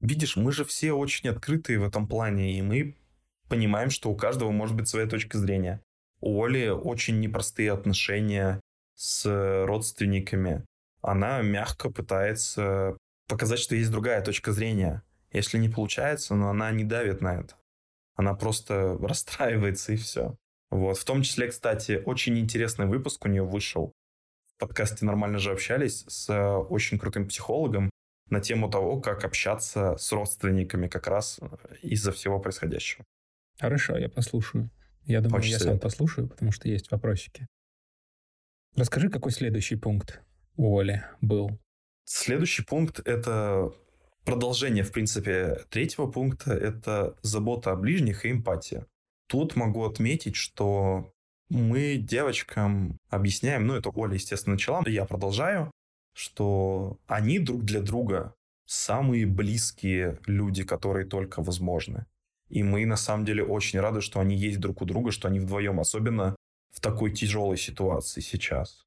Видишь, 0.00 0.36
мы 0.36 0.52
же 0.52 0.64
все 0.64 0.92
очень 0.92 1.28
открытые 1.28 1.78
в 1.78 1.84
этом 1.84 2.06
плане, 2.06 2.56
и 2.56 2.62
мы 2.62 2.96
понимаем, 3.50 3.90
что 3.90 4.10
у 4.10 4.16
каждого 4.16 4.50
может 4.50 4.76
быть 4.76 4.88
своя 4.88 5.06
точка 5.06 5.36
зрения. 5.36 5.82
У 6.20 6.42
Оли 6.42 6.68
очень 6.68 7.20
непростые 7.20 7.72
отношения 7.72 8.60
с 8.94 9.64
родственниками. 9.66 10.64
Она 11.02 11.42
мягко 11.42 11.90
пытается 11.90 12.96
показать, 13.28 13.58
что 13.58 13.74
есть 13.74 13.90
другая 13.90 14.22
точка 14.22 14.52
зрения. 14.52 15.02
Если 15.32 15.58
не 15.58 15.68
получается, 15.68 16.34
но 16.34 16.50
она 16.50 16.70
не 16.70 16.84
давит 16.84 17.20
на 17.20 17.40
это. 17.40 17.54
Она 18.14 18.34
просто 18.34 18.96
расстраивается 19.02 19.92
и 19.92 19.96
все. 19.96 20.36
Вот. 20.70 20.98
В 20.98 21.04
том 21.04 21.22
числе, 21.22 21.48
кстати, 21.48 22.02
очень 22.04 22.38
интересный 22.38 22.86
выпуск 22.86 23.24
у 23.24 23.28
нее 23.28 23.42
вышел. 23.42 23.92
В 24.54 24.60
подкасте 24.60 25.04
«Нормально 25.04 25.38
же 25.38 25.52
общались» 25.52 26.04
с 26.06 26.30
очень 26.68 26.98
крутым 26.98 27.26
психологом 27.26 27.90
на 28.28 28.40
тему 28.40 28.70
того, 28.70 29.00
как 29.00 29.24
общаться 29.24 29.96
с 29.96 30.12
родственниками 30.12 30.86
как 30.86 31.06
раз 31.08 31.40
из-за 31.82 32.12
всего 32.12 32.38
происходящего. 32.38 33.04
Хорошо, 33.60 33.98
я 33.98 34.08
послушаю. 34.08 34.70
Я 35.04 35.20
думаю, 35.20 35.40
Очень 35.40 35.52
я 35.52 35.58
сам 35.58 35.78
послушаю, 35.78 36.28
потому 36.28 36.50
что 36.50 36.68
есть 36.68 36.90
вопросики. 36.90 37.46
Расскажи, 38.74 39.10
какой 39.10 39.32
следующий 39.32 39.76
пункт 39.76 40.22
у 40.56 40.78
Оли 40.78 41.04
был? 41.20 41.58
Следующий 42.04 42.64
пункт— 42.64 43.00
это 43.04 43.72
продолжение, 44.24 44.82
в 44.82 44.92
принципе, 44.92 45.60
третьего 45.68 46.06
пункта. 46.06 46.52
Это 46.52 47.16
забота 47.22 47.72
о 47.72 47.76
ближних 47.76 48.24
и 48.24 48.30
эмпатия. 48.30 48.86
Тут 49.28 49.56
могу 49.56 49.84
отметить, 49.84 50.36
что 50.36 51.12
мы 51.50 51.96
девочкам 51.96 52.98
объясняем, 53.10 53.66
ну, 53.66 53.74
это 53.74 53.90
Оля, 53.90 54.14
естественно, 54.14 54.54
начала, 54.54 54.82
я 54.86 55.04
продолжаю, 55.04 55.70
что 56.14 56.98
они 57.06 57.38
друг 57.38 57.64
для 57.64 57.80
друга 57.80 58.34
самые 58.66 59.26
близкие 59.26 60.18
люди, 60.26 60.62
которые 60.62 61.06
только 61.06 61.42
возможны. 61.42 62.06
И 62.50 62.62
мы 62.62 62.84
на 62.84 62.96
самом 62.96 63.24
деле 63.24 63.42
очень 63.44 63.80
рады, 63.80 64.00
что 64.00 64.20
они 64.20 64.36
есть 64.36 64.60
друг 64.60 64.82
у 64.82 64.84
друга, 64.84 65.12
что 65.12 65.28
они 65.28 65.40
вдвоем, 65.40 65.80
особенно 65.80 66.36
в 66.70 66.80
такой 66.80 67.12
тяжелой 67.12 67.56
ситуации 67.56 68.20
сейчас. 68.20 68.84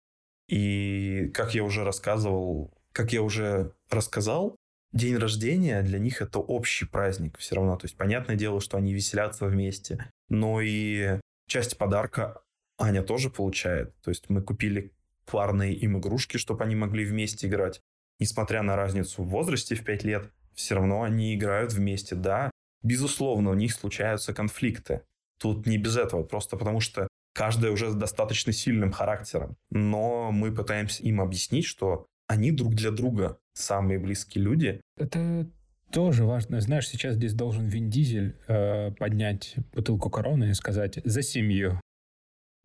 И 0.47 1.31
как 1.33 1.55
я 1.55 1.63
уже 1.63 1.83
рассказывал, 1.83 2.73
как 2.91 3.13
я 3.13 3.21
уже 3.21 3.73
рассказал, 3.89 4.55
день 4.91 5.17
рождения 5.17 5.81
для 5.81 5.99
них 5.99 6.21
это 6.21 6.39
общий 6.39 6.85
праздник 6.85 7.37
все 7.37 7.55
равно. 7.55 7.77
То 7.77 7.85
есть 7.85 7.97
понятное 7.97 8.35
дело, 8.35 8.59
что 8.59 8.77
они 8.77 8.93
веселятся 8.93 9.45
вместе, 9.45 10.11
но 10.29 10.61
и 10.61 11.19
часть 11.47 11.77
подарка 11.77 12.41
Аня 12.77 13.01
тоже 13.01 13.29
получает. 13.29 13.93
То 14.01 14.09
есть 14.11 14.29
мы 14.29 14.41
купили 14.41 14.91
парные 15.25 15.73
им 15.73 15.97
игрушки, 15.97 16.37
чтобы 16.37 16.63
они 16.63 16.75
могли 16.75 17.05
вместе 17.05 17.47
играть. 17.47 17.79
Несмотря 18.19 18.61
на 18.61 18.75
разницу 18.75 19.23
в 19.23 19.29
возрасте 19.29 19.75
в 19.75 19.83
5 19.83 20.03
лет, 20.03 20.31
все 20.53 20.75
равно 20.75 21.03
они 21.03 21.33
играют 21.33 21.73
вместе. 21.73 22.15
Да, 22.15 22.51
Безусловно, 22.83 23.51
у 23.51 23.55
них 23.55 23.73
случаются 23.73 24.33
конфликты. 24.33 25.01
Тут 25.39 25.65
не 25.65 25.77
без 25.77 25.97
этого, 25.97 26.23
просто 26.23 26.57
потому 26.57 26.79
что 26.79 27.07
каждая 27.33 27.71
уже 27.71 27.89
с 27.89 27.95
достаточно 27.95 28.53
сильным 28.53 28.91
характером. 28.91 29.55
Но 29.71 30.31
мы 30.31 30.53
пытаемся 30.53 31.03
им 31.03 31.21
объяснить, 31.21 31.65
что 31.65 32.05
они 32.27 32.51
друг 32.51 32.75
для 32.75 32.91
друга 32.91 33.37
самые 33.53 33.99
близкие 33.99 34.43
люди. 34.43 34.81
Это 34.97 35.47
тоже 35.91 36.25
важно. 36.25 36.59
Знаешь, 36.61 36.87
сейчас 36.87 37.15
здесь 37.15 37.33
должен 37.33 37.67
Вин 37.67 37.89
Дизель 37.89 38.35
э, 38.47 38.91
поднять 38.91 39.55
бутылку 39.73 40.09
короны 40.09 40.49
и 40.49 40.53
сказать 40.53 40.99
«За 41.03 41.21
семью, 41.21 41.79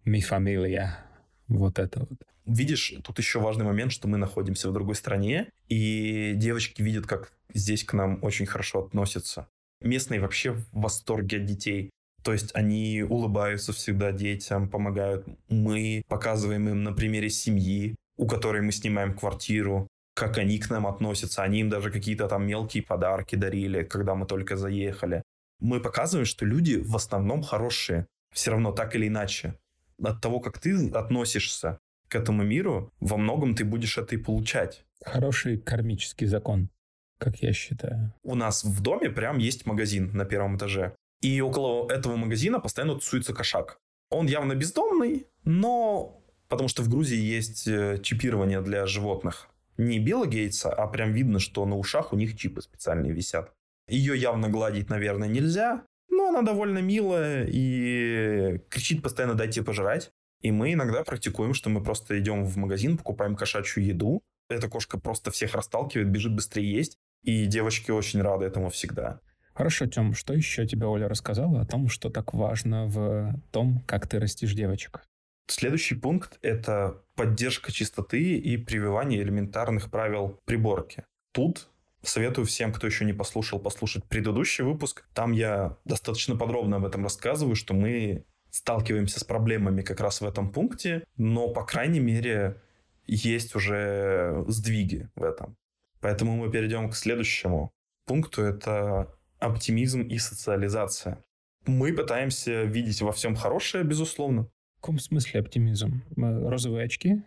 ми 0.04 0.20
фамилия». 0.20 0.98
Вот 1.46 1.78
это 1.78 2.00
вот. 2.00 2.18
Видишь, 2.46 2.94
тут 3.04 3.18
еще 3.18 3.40
важный 3.40 3.66
момент, 3.66 3.92
что 3.92 4.09
мы 4.09 4.16
находимся 4.16 4.70
в 4.70 4.72
другой 4.72 4.94
стране, 4.94 5.50
и 5.68 6.33
девочки 6.35 6.81
видят, 6.81 7.07
как 7.07 7.33
здесь 7.52 7.85
к 7.85 7.92
нам 7.92 8.18
очень 8.22 8.46
хорошо 8.46 8.87
относятся. 8.87 9.48
Местные 9.81 10.21
вообще 10.21 10.53
в 10.53 10.67
восторге 10.73 11.38
от 11.38 11.45
детей. 11.45 11.91
То 12.23 12.33
есть 12.33 12.51
они 12.55 13.05
улыбаются 13.09 13.73
всегда 13.73 14.12
детям, 14.12 14.69
помогают. 14.69 15.27
Мы 15.49 16.03
показываем 16.09 16.69
им 16.69 16.83
на 16.83 16.93
примере 16.93 17.31
семьи, 17.31 17.95
у 18.17 18.27
которой 18.27 18.61
мы 18.61 18.73
снимаем 18.73 19.14
квартиру, 19.14 19.87
как 20.14 20.38
они 20.38 20.59
к 20.59 20.69
нам 20.69 20.87
относятся. 20.87 21.43
Они 21.43 21.61
им 21.61 21.69
даже 21.69 21.91
какие-то 21.91 22.29
там 22.29 22.47
мелкие 22.47 22.83
подарки 22.83 23.37
дарили, 23.37 23.85
когда 23.85 24.14
мы 24.14 24.27
только 24.27 24.57
заехали. 24.57 25.23
Мы 25.61 25.81
показываем, 25.81 26.27
что 26.27 26.45
люди 26.45 26.77
в 26.77 26.97
основном 26.97 27.43
хорошие. 27.43 28.07
Все 28.35 28.51
равно 28.51 28.73
так 28.73 28.95
или 28.97 29.07
иначе. 29.09 29.55
От 30.03 30.21
того, 30.21 30.41
как 30.41 30.59
ты 30.59 30.91
относишься 30.91 31.79
к 32.09 32.14
этому 32.14 32.43
миру, 32.43 32.93
во 33.01 33.17
многом 33.17 33.55
ты 33.55 33.64
будешь 33.64 33.99
это 33.99 34.14
и 34.14 34.19
получать. 34.19 34.85
Хороший 35.05 35.59
кармический 35.59 36.27
закон, 36.27 36.69
как 37.18 37.42
я 37.42 37.52
считаю. 37.52 38.12
У 38.22 38.35
нас 38.35 38.64
в 38.64 38.81
доме 38.81 39.11
прям 39.11 39.38
есть 39.38 39.66
магазин 39.66 40.11
на 40.14 40.24
первом 40.24 40.57
этаже. 40.57 40.94
И 41.20 41.40
около 41.40 41.90
этого 41.90 42.16
магазина 42.16 42.61
постоянно 42.61 42.94
тусуется 42.94 43.35
кошак. 43.35 43.78
Он 44.11 44.26
явно 44.26 44.54
бездомный, 44.54 45.26
но 45.44 46.22
потому 46.48 46.68
что 46.68 46.83
в 46.83 46.88
Грузии 46.88 47.18
есть 47.18 47.66
э, 47.66 47.98
чипирование 48.02 48.61
для 48.61 48.87
животных. 48.87 49.48
Не 49.76 49.98
Билла 49.98 50.26
Гейтса, 50.26 50.72
а 50.72 50.87
прям 50.87 51.12
видно, 51.12 51.38
что 51.38 51.64
на 51.66 51.76
ушах 51.76 52.12
у 52.12 52.16
них 52.16 52.37
чипы 52.37 52.62
специальные 52.62 53.12
висят. 53.12 53.52
Ее 53.88 54.16
явно 54.16 54.48
гладить, 54.48 54.90
наверное, 54.90 55.28
нельзя, 55.28 55.85
но 56.11 56.28
она 56.28 56.42
довольно 56.42 56.78
милая 56.78 57.46
и 57.48 58.61
кричит 58.70 59.02
постоянно 59.02 59.35
«дайте 59.35 59.62
пожрать». 59.62 60.11
И 60.40 60.52
мы 60.52 60.72
иногда 60.72 61.02
практикуем, 61.02 61.54
что 61.54 61.68
мы 61.68 61.83
просто 61.83 62.18
идем 62.18 62.44
в 62.44 62.57
магазин, 62.57 62.96
покупаем 62.96 63.35
кошачью 63.35 63.85
еду. 63.85 64.22
Эта 64.48 64.68
кошка 64.68 64.98
просто 64.98 65.31
всех 65.31 65.54
расталкивает, 65.54 66.09
бежит 66.11 66.35
быстрее 66.35 66.70
есть. 66.72 66.96
И 67.22 67.46
девочки 67.46 67.90
очень 67.90 68.22
рады 68.22 68.46
этому 68.46 68.70
всегда. 68.70 69.20
Хорошо, 69.54 69.87
Тём, 69.87 70.14
что 70.14 70.35
еще 70.35 70.66
тебе 70.66 70.87
Оля 70.87 71.09
рассказала 71.09 71.61
о 71.61 71.66
том, 71.66 71.88
что 71.88 72.11
так 72.11 72.33
важно 72.33 72.87
в 72.87 73.35
том, 73.50 73.83
как 73.87 74.07
ты 74.07 74.20
растишь 74.20 74.54
девочек? 74.54 75.02
Следующий 75.48 75.94
пункт– 75.94 76.38
это 76.42 77.02
поддержка 77.14 77.72
чистоты 77.72 78.37
и 78.37 78.57
прививание 78.57 79.22
элементарных 79.22 79.90
правил 79.90 80.40
приборки. 80.44 81.04
Тут 81.33 81.68
Советую 82.02 82.46
всем, 82.46 82.72
кто 82.72 82.87
еще 82.87 83.04
не 83.04 83.12
послушал, 83.12 83.59
послушать 83.59 84.04
предыдущий 84.04 84.62
выпуск. 84.62 85.04
Там 85.14 85.33
я 85.33 85.76
достаточно 85.85 86.37
подробно 86.37 86.76
об 86.76 86.85
этом 86.85 87.02
рассказываю, 87.02 87.57
что 87.57 87.74
мы 87.74 88.24
сталкиваемся 88.50 89.20
с 89.20 89.24
проблемами 89.24 89.83
как 89.83 90.00
раз 90.00 90.20
в 90.20 90.26
этом 90.26 90.52
пункте, 90.52 91.04
но, 91.16 91.48
по 91.48 91.64
крайней 91.64 92.00
мере, 92.00 92.62
есть 93.07 93.54
уже 93.57 94.44
сдвиги 94.46 95.09
в 95.16 95.24
этом. 95.24 95.57
Поэтому 96.01 96.37
мы 96.37 96.51
перейдем 96.51 96.91
к 96.91 96.97
следующему 96.97 97.73
пункту. 98.07 98.43
Это 98.43 99.15
оптимизм 99.39 100.03
и 100.03 100.19
социализация. 100.19 101.25
Мы 101.67 101.93
пытаемся 101.93 102.63
видеть 102.63 103.03
во 103.03 103.13
всем 103.13 103.37
хорошее, 103.37 103.85
безусловно. 103.85 104.45
В 104.77 104.81
каком 104.81 104.99
смысле 104.99 105.41
оптимизм? 105.41 106.03
Розовые 106.17 106.85
очки? 106.85 107.23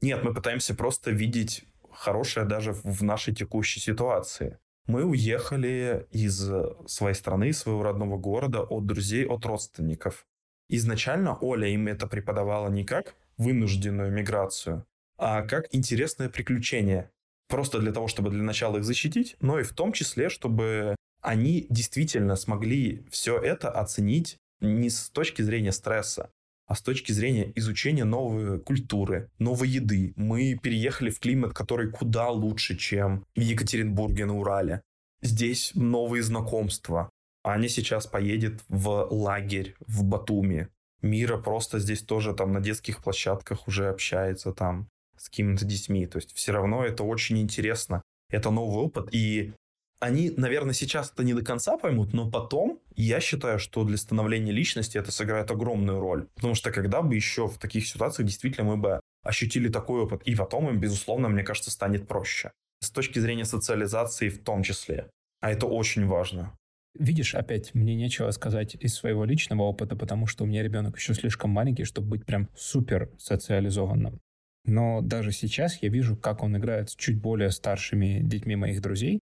Нет, 0.00 0.22
мы 0.22 0.34
пытаемся 0.34 0.74
просто 0.74 1.10
видеть 1.10 1.64
хорошее 1.90 2.46
даже 2.46 2.72
в 2.72 3.02
нашей 3.02 3.34
текущей 3.34 3.80
ситуации. 3.80 4.58
Мы 4.86 5.04
уехали 5.04 6.06
из 6.10 6.48
своей 6.86 7.14
страны, 7.14 7.48
из 7.48 7.58
своего 7.58 7.82
родного 7.82 8.18
города, 8.18 8.60
от 8.60 8.86
друзей, 8.86 9.26
от 9.26 9.44
родственников. 9.44 10.26
Изначально 10.68 11.36
Оля 11.40 11.68
им 11.68 11.88
это 11.88 12.06
преподавала 12.06 12.68
не 12.68 12.84
как 12.84 13.14
вынужденную 13.36 14.12
миграцию, 14.12 14.84
а 15.16 15.42
как 15.42 15.66
интересное 15.74 16.28
приключение. 16.28 17.10
Просто 17.48 17.78
для 17.78 17.92
того, 17.92 18.08
чтобы 18.08 18.30
для 18.30 18.42
начала 18.42 18.78
их 18.78 18.84
защитить, 18.84 19.36
но 19.40 19.60
и 19.60 19.62
в 19.62 19.72
том 19.72 19.92
числе, 19.92 20.28
чтобы 20.28 20.96
они 21.22 21.66
действительно 21.70 22.36
смогли 22.36 23.04
все 23.10 23.38
это 23.38 23.70
оценить 23.70 24.36
не 24.60 24.90
с 24.90 25.10
точки 25.10 25.42
зрения 25.42 25.72
стресса, 25.72 26.30
а 26.66 26.74
с 26.74 26.82
точки 26.82 27.12
зрения 27.12 27.52
изучения 27.54 28.04
новой 28.04 28.60
культуры, 28.60 29.30
новой 29.38 29.68
еды. 29.68 30.12
Мы 30.16 30.58
переехали 30.60 31.10
в 31.10 31.20
климат, 31.20 31.52
который 31.52 31.90
куда 31.90 32.30
лучше, 32.30 32.76
чем 32.76 33.24
в 33.36 33.40
Екатеринбурге 33.40 34.26
на 34.26 34.38
Урале. 34.38 34.82
Здесь 35.22 35.72
новые 35.74 36.22
знакомства. 36.22 37.10
Аня 37.44 37.68
сейчас 37.68 38.06
поедет 38.06 38.64
в 38.68 39.08
лагерь 39.10 39.76
в 39.86 40.02
Батуми. 40.02 40.68
Мира 41.02 41.38
просто 41.38 41.78
здесь 41.78 42.02
тоже 42.02 42.34
там 42.34 42.52
на 42.52 42.60
детских 42.60 43.02
площадках 43.02 43.68
уже 43.68 43.88
общается 43.88 44.52
там 44.52 44.88
с 45.26 45.28
какими-то 45.28 45.64
детьми. 45.64 46.06
То 46.06 46.18
есть 46.18 46.32
все 46.34 46.52
равно 46.52 46.84
это 46.84 47.02
очень 47.02 47.38
интересно. 47.38 48.02
Это 48.30 48.50
новый 48.50 48.84
опыт. 48.84 49.08
И 49.12 49.52
они, 49.98 50.30
наверное, 50.36 50.72
сейчас 50.72 51.10
это 51.10 51.24
не 51.24 51.34
до 51.34 51.42
конца 51.42 51.76
поймут, 51.76 52.12
но 52.12 52.30
потом 52.30 52.80
я 52.94 53.20
считаю, 53.20 53.58
что 53.58 53.82
для 53.84 53.96
становления 53.96 54.52
личности 54.52 54.98
это 54.98 55.10
сыграет 55.10 55.50
огромную 55.50 55.98
роль. 55.98 56.28
Потому 56.36 56.54
что 56.54 56.70
когда 56.70 57.02
бы 57.02 57.14
еще 57.14 57.48
в 57.48 57.58
таких 57.58 57.86
ситуациях 57.88 58.28
действительно 58.28 58.68
мы 58.68 58.76
бы 58.76 59.00
ощутили 59.24 59.68
такой 59.68 60.02
опыт, 60.02 60.22
и 60.22 60.36
потом 60.36 60.68
им, 60.68 60.78
безусловно, 60.78 61.28
мне 61.28 61.42
кажется, 61.42 61.70
станет 61.72 62.06
проще. 62.06 62.52
С 62.80 62.90
точки 62.90 63.18
зрения 63.18 63.44
социализации 63.44 64.28
в 64.28 64.42
том 64.44 64.62
числе. 64.62 65.10
А 65.40 65.50
это 65.50 65.66
очень 65.66 66.06
важно. 66.06 66.56
Видишь, 66.98 67.34
опять, 67.34 67.74
мне 67.74 67.94
нечего 67.94 68.30
сказать 68.30 68.76
из 68.76 68.94
своего 68.94 69.24
личного 69.24 69.62
опыта, 69.62 69.96
потому 69.96 70.26
что 70.26 70.44
у 70.44 70.46
меня 70.46 70.62
ребенок 70.62 70.96
еще 70.96 71.14
слишком 71.14 71.50
маленький, 71.50 71.84
чтобы 71.84 72.08
быть 72.08 72.24
прям 72.24 72.48
супер 72.56 73.10
социализованным. 73.18 74.20
Но 74.66 75.00
даже 75.00 75.32
сейчас 75.32 75.80
я 75.82 75.88
вижу, 75.88 76.16
как 76.16 76.42
он 76.42 76.56
играет 76.56 76.90
с 76.90 76.96
чуть 76.96 77.20
более 77.20 77.50
старшими 77.50 78.20
детьми 78.22 78.56
моих 78.56 78.82
друзей, 78.82 79.20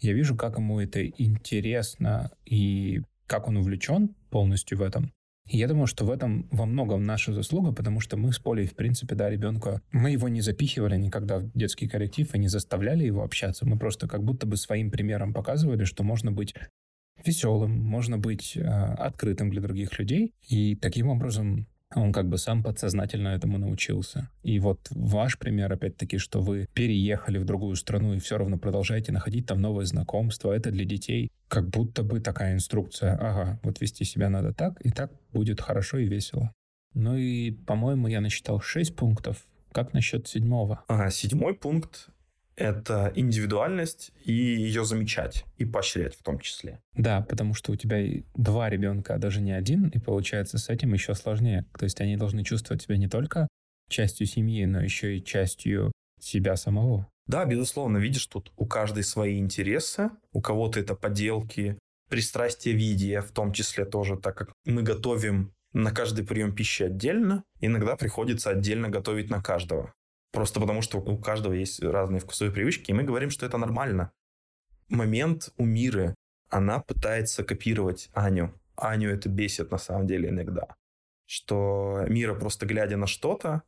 я 0.00 0.12
вижу, 0.12 0.36
как 0.36 0.58
ему 0.58 0.80
это 0.80 1.06
интересно 1.06 2.30
и 2.44 3.02
как 3.26 3.48
он 3.48 3.56
увлечен 3.56 4.14
полностью 4.30 4.78
в 4.78 4.82
этом. 4.82 5.12
И 5.48 5.58
я 5.58 5.68
думаю, 5.68 5.86
что 5.86 6.06
в 6.06 6.10
этом 6.10 6.48
во 6.50 6.64
многом 6.64 7.04
наша 7.04 7.32
заслуга, 7.32 7.72
потому 7.72 8.00
что 8.00 8.16
мы 8.16 8.32
с 8.32 8.38
Полей, 8.38 8.66
в 8.66 8.74
принципе, 8.74 9.14
да, 9.14 9.28
ребенка, 9.28 9.82
мы 9.92 10.10
его 10.10 10.28
не 10.28 10.40
запихивали 10.40 10.96
никогда 10.96 11.38
в 11.38 11.50
детский 11.52 11.86
коллектив 11.86 12.34
и 12.34 12.38
не 12.38 12.48
заставляли 12.48 13.04
его 13.04 13.22
общаться. 13.22 13.66
Мы 13.66 13.78
просто 13.78 14.08
как 14.08 14.24
будто 14.24 14.46
бы 14.46 14.56
своим 14.56 14.90
примером 14.90 15.34
показывали, 15.34 15.84
что 15.84 16.02
можно 16.02 16.32
быть 16.32 16.54
веселым, 17.24 17.78
можно 17.78 18.16
быть 18.18 18.56
э, 18.56 18.62
открытым 18.62 19.50
для 19.50 19.60
других 19.60 19.98
людей. 19.98 20.32
И 20.48 20.76
таким 20.76 21.08
образом 21.08 21.66
он 21.96 22.12
как 22.12 22.28
бы 22.28 22.38
сам 22.38 22.62
подсознательно 22.62 23.28
этому 23.28 23.58
научился. 23.58 24.30
И 24.42 24.58
вот 24.58 24.88
ваш 24.90 25.38
пример, 25.38 25.72
опять-таки, 25.72 26.18
что 26.18 26.40
вы 26.40 26.66
переехали 26.74 27.38
в 27.38 27.44
другую 27.44 27.76
страну 27.76 28.14
и 28.14 28.18
все 28.18 28.38
равно 28.38 28.58
продолжаете 28.58 29.12
находить 29.12 29.46
там 29.46 29.60
новые 29.60 29.86
знакомства, 29.86 30.52
это 30.52 30.70
для 30.70 30.84
детей 30.84 31.30
как 31.48 31.68
будто 31.68 32.02
бы 32.02 32.20
такая 32.20 32.54
инструкция. 32.54 33.14
Ага, 33.14 33.60
вот 33.62 33.80
вести 33.80 34.04
себя 34.04 34.28
надо 34.28 34.52
так, 34.52 34.80
и 34.84 34.90
так 34.90 35.12
будет 35.32 35.60
хорошо 35.60 35.98
и 35.98 36.06
весело. 36.06 36.52
Ну 36.94 37.16
и, 37.16 37.50
по-моему, 37.50 38.08
я 38.08 38.20
насчитал 38.20 38.60
шесть 38.60 38.96
пунктов. 38.96 39.46
Как 39.72 39.92
насчет 39.92 40.28
седьмого? 40.28 40.84
Ага, 40.86 41.10
седьмой 41.10 41.54
пункт 41.54 42.08
это 42.56 43.12
индивидуальность 43.14 44.12
и 44.24 44.32
ее 44.32 44.84
замечать, 44.84 45.44
и 45.56 45.64
поощрять 45.64 46.14
в 46.14 46.22
том 46.22 46.38
числе. 46.38 46.80
Да, 46.94 47.22
потому 47.22 47.54
что 47.54 47.72
у 47.72 47.76
тебя 47.76 48.22
два 48.34 48.70
ребенка, 48.70 49.14
а 49.14 49.18
даже 49.18 49.40
не 49.40 49.52
один, 49.52 49.88
и 49.88 49.98
получается 49.98 50.58
с 50.58 50.68
этим 50.68 50.92
еще 50.92 51.14
сложнее. 51.14 51.66
То 51.78 51.84
есть 51.84 52.00
они 52.00 52.16
должны 52.16 52.44
чувствовать 52.44 52.82
себя 52.82 52.96
не 52.96 53.08
только 53.08 53.48
частью 53.88 54.26
семьи, 54.26 54.64
но 54.64 54.82
еще 54.82 55.16
и 55.16 55.24
частью 55.24 55.92
себя 56.20 56.56
самого. 56.56 57.08
Да, 57.26 57.44
безусловно, 57.44 57.98
видишь, 57.98 58.26
тут 58.26 58.52
у 58.56 58.66
каждой 58.66 59.02
свои 59.02 59.38
интересы, 59.38 60.10
у 60.32 60.40
кого-то 60.40 60.78
это 60.78 60.94
поделки, 60.94 61.78
пристрастие 62.10 62.74
виде, 62.74 63.20
в 63.20 63.32
том 63.32 63.52
числе 63.52 63.84
тоже, 63.84 64.16
так 64.16 64.36
как 64.36 64.52
мы 64.66 64.82
готовим 64.82 65.52
на 65.72 65.90
каждый 65.90 66.24
прием 66.24 66.54
пищи 66.54 66.84
отдельно, 66.84 67.42
иногда 67.60 67.96
приходится 67.96 68.50
отдельно 68.50 68.88
готовить 68.88 69.30
на 69.30 69.42
каждого. 69.42 69.92
Просто 70.34 70.58
потому, 70.58 70.82
что 70.82 70.98
у 70.98 71.16
каждого 71.16 71.52
есть 71.52 71.80
разные 71.80 72.20
вкусовые 72.20 72.52
привычки, 72.52 72.90
и 72.90 72.94
мы 72.94 73.04
говорим, 73.04 73.30
что 73.30 73.46
это 73.46 73.56
нормально. 73.56 74.10
Момент 74.88 75.50
у 75.56 75.64
Миры. 75.64 76.16
Она 76.50 76.80
пытается 76.80 77.44
копировать 77.44 78.10
Аню. 78.12 78.52
Аню 78.76 79.10
это 79.10 79.28
бесит 79.28 79.70
на 79.70 79.78
самом 79.78 80.08
деле 80.08 80.30
иногда. 80.30 80.74
Что 81.26 82.04
Мира, 82.08 82.34
просто 82.34 82.66
глядя 82.66 82.96
на 82.96 83.06
что-то, 83.06 83.62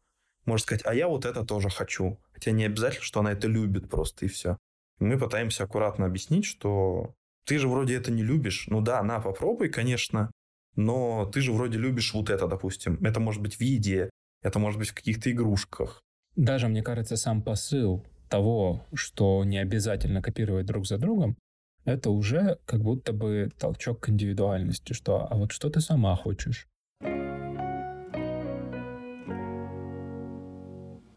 может 0.45 0.67
сказать, 0.67 0.85
а 0.85 0.93
я 0.93 1.07
вот 1.07 1.25
это 1.25 1.45
тоже 1.45 1.71
хочу. 1.71 2.19
Хотя 2.33 2.51
не 2.51 2.65
обязательно, 2.65 3.05
что 3.05 3.21
она 3.21 3.31
это 3.33 3.47
любит 3.47 3.89
просто 3.89 4.27
и 4.27 4.29
все. 4.29 4.59
мы 4.99 5.19
пытаемся 5.19 5.65
аккуратно 5.65 6.07
объяснить, 6.07 6.45
что 6.45 7.15
ты 7.45 7.59
же 7.59 7.69
вроде 7.69 7.95
это 7.95 8.11
не 8.11 8.25
любишь. 8.25 8.67
Ну 8.67 8.81
да, 8.81 9.03
на, 9.05 9.21
попробуй, 9.21 9.69
конечно, 9.69 10.33
но 10.75 11.27
ты 11.27 11.41
же 11.41 11.53
вроде 11.53 11.79
любишь 11.79 12.13
вот 12.13 12.29
это, 12.29 12.49
допустим. 12.49 12.99
Это 13.05 13.21
может 13.21 13.41
быть 13.41 13.55
в 13.55 13.61
еде, 13.61 14.11
это 14.43 14.59
может 14.59 14.81
быть 14.81 14.89
в 14.89 14.95
каких-то 14.95 15.31
игрушках. 15.31 16.03
Даже, 16.37 16.69
мне 16.69 16.83
кажется, 16.83 17.17
сам 17.17 17.41
посыл 17.41 18.05
того, 18.29 18.85
что 18.93 19.43
не 19.45 19.57
обязательно 19.57 20.21
копировать 20.21 20.67
друг 20.67 20.87
за 20.87 20.99
другом, 20.99 21.39
это 21.87 22.11
уже 22.11 22.59
как 22.67 22.83
будто 22.83 23.15
бы 23.15 23.51
толчок 23.59 24.01
к 24.01 24.11
индивидуальности, 24.11 24.93
что 24.93 25.27
а 25.31 25.35
вот 25.35 25.53
что 25.53 25.71
ты 25.71 25.81
сама 25.81 26.15
хочешь. 26.15 26.69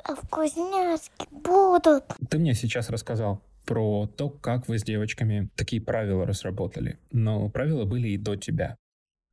А 0.04 0.16
вкусняшки 0.16 1.28
будут. 1.32 2.06
Ты 2.30 2.40
мне 2.40 2.54
сейчас 2.54 2.90
рассказал 2.90 3.42
про 3.66 4.08
то, 4.08 4.30
как 4.30 4.70
вы 4.70 4.80
с 4.80 4.84
девочками 4.84 5.50
такие 5.56 5.82
правила 5.82 6.26
разработали. 6.26 6.98
Но 7.12 7.50
правила 7.50 7.84
были 7.84 8.08
и 8.08 8.18
до 8.18 8.38
тебя. 8.38 8.78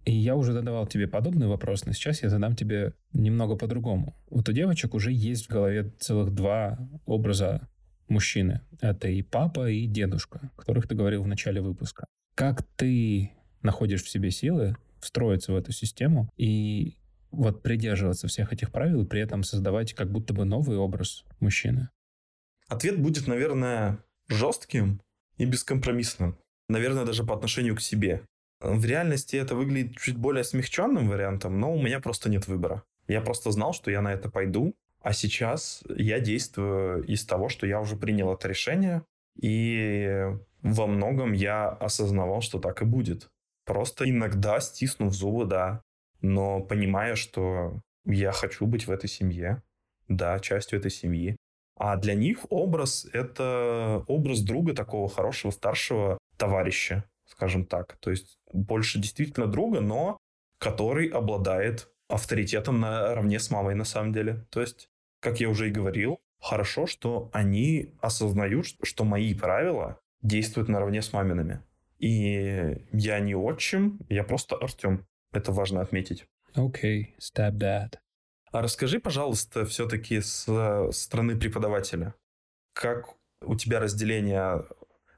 И 0.06 0.12
я 0.12 0.36
уже 0.36 0.52
задавал 0.52 0.86
тебе 0.86 1.08
подобный 1.08 1.48
вопрос, 1.48 1.84
но 1.84 1.92
сейчас 1.92 2.22
я 2.22 2.28
задам 2.28 2.54
тебе 2.54 2.94
немного 3.12 3.56
по-другому. 3.56 4.16
Вот 4.30 4.48
у 4.48 4.52
девочек 4.52 4.94
уже 4.94 5.12
есть 5.12 5.46
в 5.46 5.50
голове 5.50 5.92
целых 5.98 6.32
два 6.32 6.78
образа 7.06 7.68
мужчины. 8.06 8.60
Это 8.80 9.08
и 9.08 9.22
папа, 9.22 9.68
и 9.68 9.86
дедушка, 9.86 10.52
которых 10.56 10.86
ты 10.86 10.94
говорил 10.94 11.24
в 11.24 11.26
начале 11.26 11.60
выпуска. 11.60 12.06
Как 12.36 12.62
ты 12.76 13.32
находишь 13.62 14.04
в 14.04 14.08
себе 14.08 14.30
силы 14.30 14.76
встроиться 15.00 15.52
в 15.52 15.56
эту 15.56 15.72
систему 15.72 16.30
и 16.36 16.98
вот 17.32 17.64
придерживаться 17.64 18.28
всех 18.28 18.52
этих 18.52 18.70
правил 18.70 19.04
при 19.06 19.20
этом 19.20 19.42
создавать 19.42 19.92
как 19.92 20.12
будто 20.12 20.32
бы 20.32 20.44
новый 20.44 20.76
образ 20.76 21.24
мужчины? 21.40 21.88
Ответ 22.68 23.00
будет, 23.00 23.26
наверное, 23.26 23.98
жестким 24.28 25.00
и 25.36 25.46
бескомпромиссным. 25.46 26.38
Наверное, 26.68 27.04
даже 27.04 27.24
по 27.24 27.34
отношению 27.34 27.74
к 27.74 27.80
себе. 27.80 28.22
В 28.60 28.84
реальности 28.84 29.36
это 29.36 29.54
выглядит 29.54 29.98
чуть 29.98 30.16
более 30.16 30.44
смягченным 30.44 31.08
вариантом, 31.08 31.60
но 31.60 31.74
у 31.74 31.80
меня 31.80 32.00
просто 32.00 32.30
нет 32.30 32.46
выбора. 32.46 32.82
Я 33.06 33.20
просто 33.20 33.50
знал, 33.50 33.72
что 33.72 33.90
я 33.90 34.00
на 34.00 34.12
это 34.12 34.30
пойду, 34.30 34.74
а 35.00 35.12
сейчас 35.12 35.84
я 35.88 36.20
действую 36.20 37.04
из 37.04 37.24
того, 37.24 37.48
что 37.48 37.66
я 37.66 37.80
уже 37.80 37.96
принял 37.96 38.32
это 38.32 38.48
решение, 38.48 39.02
и 39.40 40.26
во 40.62 40.86
многом 40.86 41.32
я 41.32 41.68
осознавал, 41.68 42.40
что 42.40 42.58
так 42.58 42.82
и 42.82 42.84
будет. 42.84 43.28
Просто 43.64 44.08
иногда 44.08 44.58
стиснув 44.60 45.12
зубы, 45.12 45.44
да, 45.44 45.82
но 46.22 46.60
понимая, 46.60 47.14
что 47.14 47.80
я 48.04 48.32
хочу 48.32 48.66
быть 48.66 48.86
в 48.86 48.90
этой 48.90 49.08
семье, 49.08 49.62
да, 50.08 50.38
частью 50.40 50.78
этой 50.78 50.90
семьи. 50.90 51.36
А 51.76 51.96
для 51.96 52.14
них 52.14 52.46
образ— 52.48 53.06
это 53.12 54.02
образ 54.06 54.40
друга 54.40 54.74
такого 54.74 55.08
хорошего 55.08 55.50
старшего 55.50 56.18
товарища, 56.38 57.04
скажем 57.26 57.66
так. 57.66 57.96
То 58.00 58.10
есть 58.10 58.38
больше 58.52 58.98
действительно 58.98 59.46
друга, 59.46 59.80
но 59.80 60.18
который 60.58 61.08
обладает 61.08 61.88
авторитетом 62.08 62.80
наравне 62.80 63.38
с 63.38 63.50
мамой 63.50 63.74
на 63.74 63.84
самом 63.84 64.12
деле. 64.12 64.46
То 64.50 64.60
есть, 64.60 64.88
как 65.20 65.40
я 65.40 65.48
уже 65.48 65.68
и 65.68 65.72
говорил, 65.72 66.18
хорошо, 66.40 66.86
что 66.86 67.30
они 67.32 67.94
осознают, 68.00 68.66
что 68.82 69.04
мои 69.04 69.34
правила 69.34 70.00
действуют 70.22 70.68
наравне 70.68 71.02
с 71.02 71.12
мамиными. 71.12 71.62
И 71.98 72.84
я 72.92 73.20
не 73.20 73.34
отчим, 73.34 74.00
я 74.08 74.22
просто 74.24 74.56
Артем. 74.56 75.06
Это 75.32 75.52
важно 75.52 75.80
отметить. 75.80 76.26
Окей, 76.54 77.14
okay, 77.18 77.20
step 77.20 77.58
that. 77.58 77.98
А 78.52 78.62
расскажи, 78.62 79.00
пожалуйста, 79.00 79.66
все-таки 79.66 80.20
с 80.20 80.46
стороны 80.92 81.36
преподавателя. 81.38 82.14
Как 82.72 83.08
у 83.42 83.54
тебя 83.56 83.80
разделение 83.80 84.64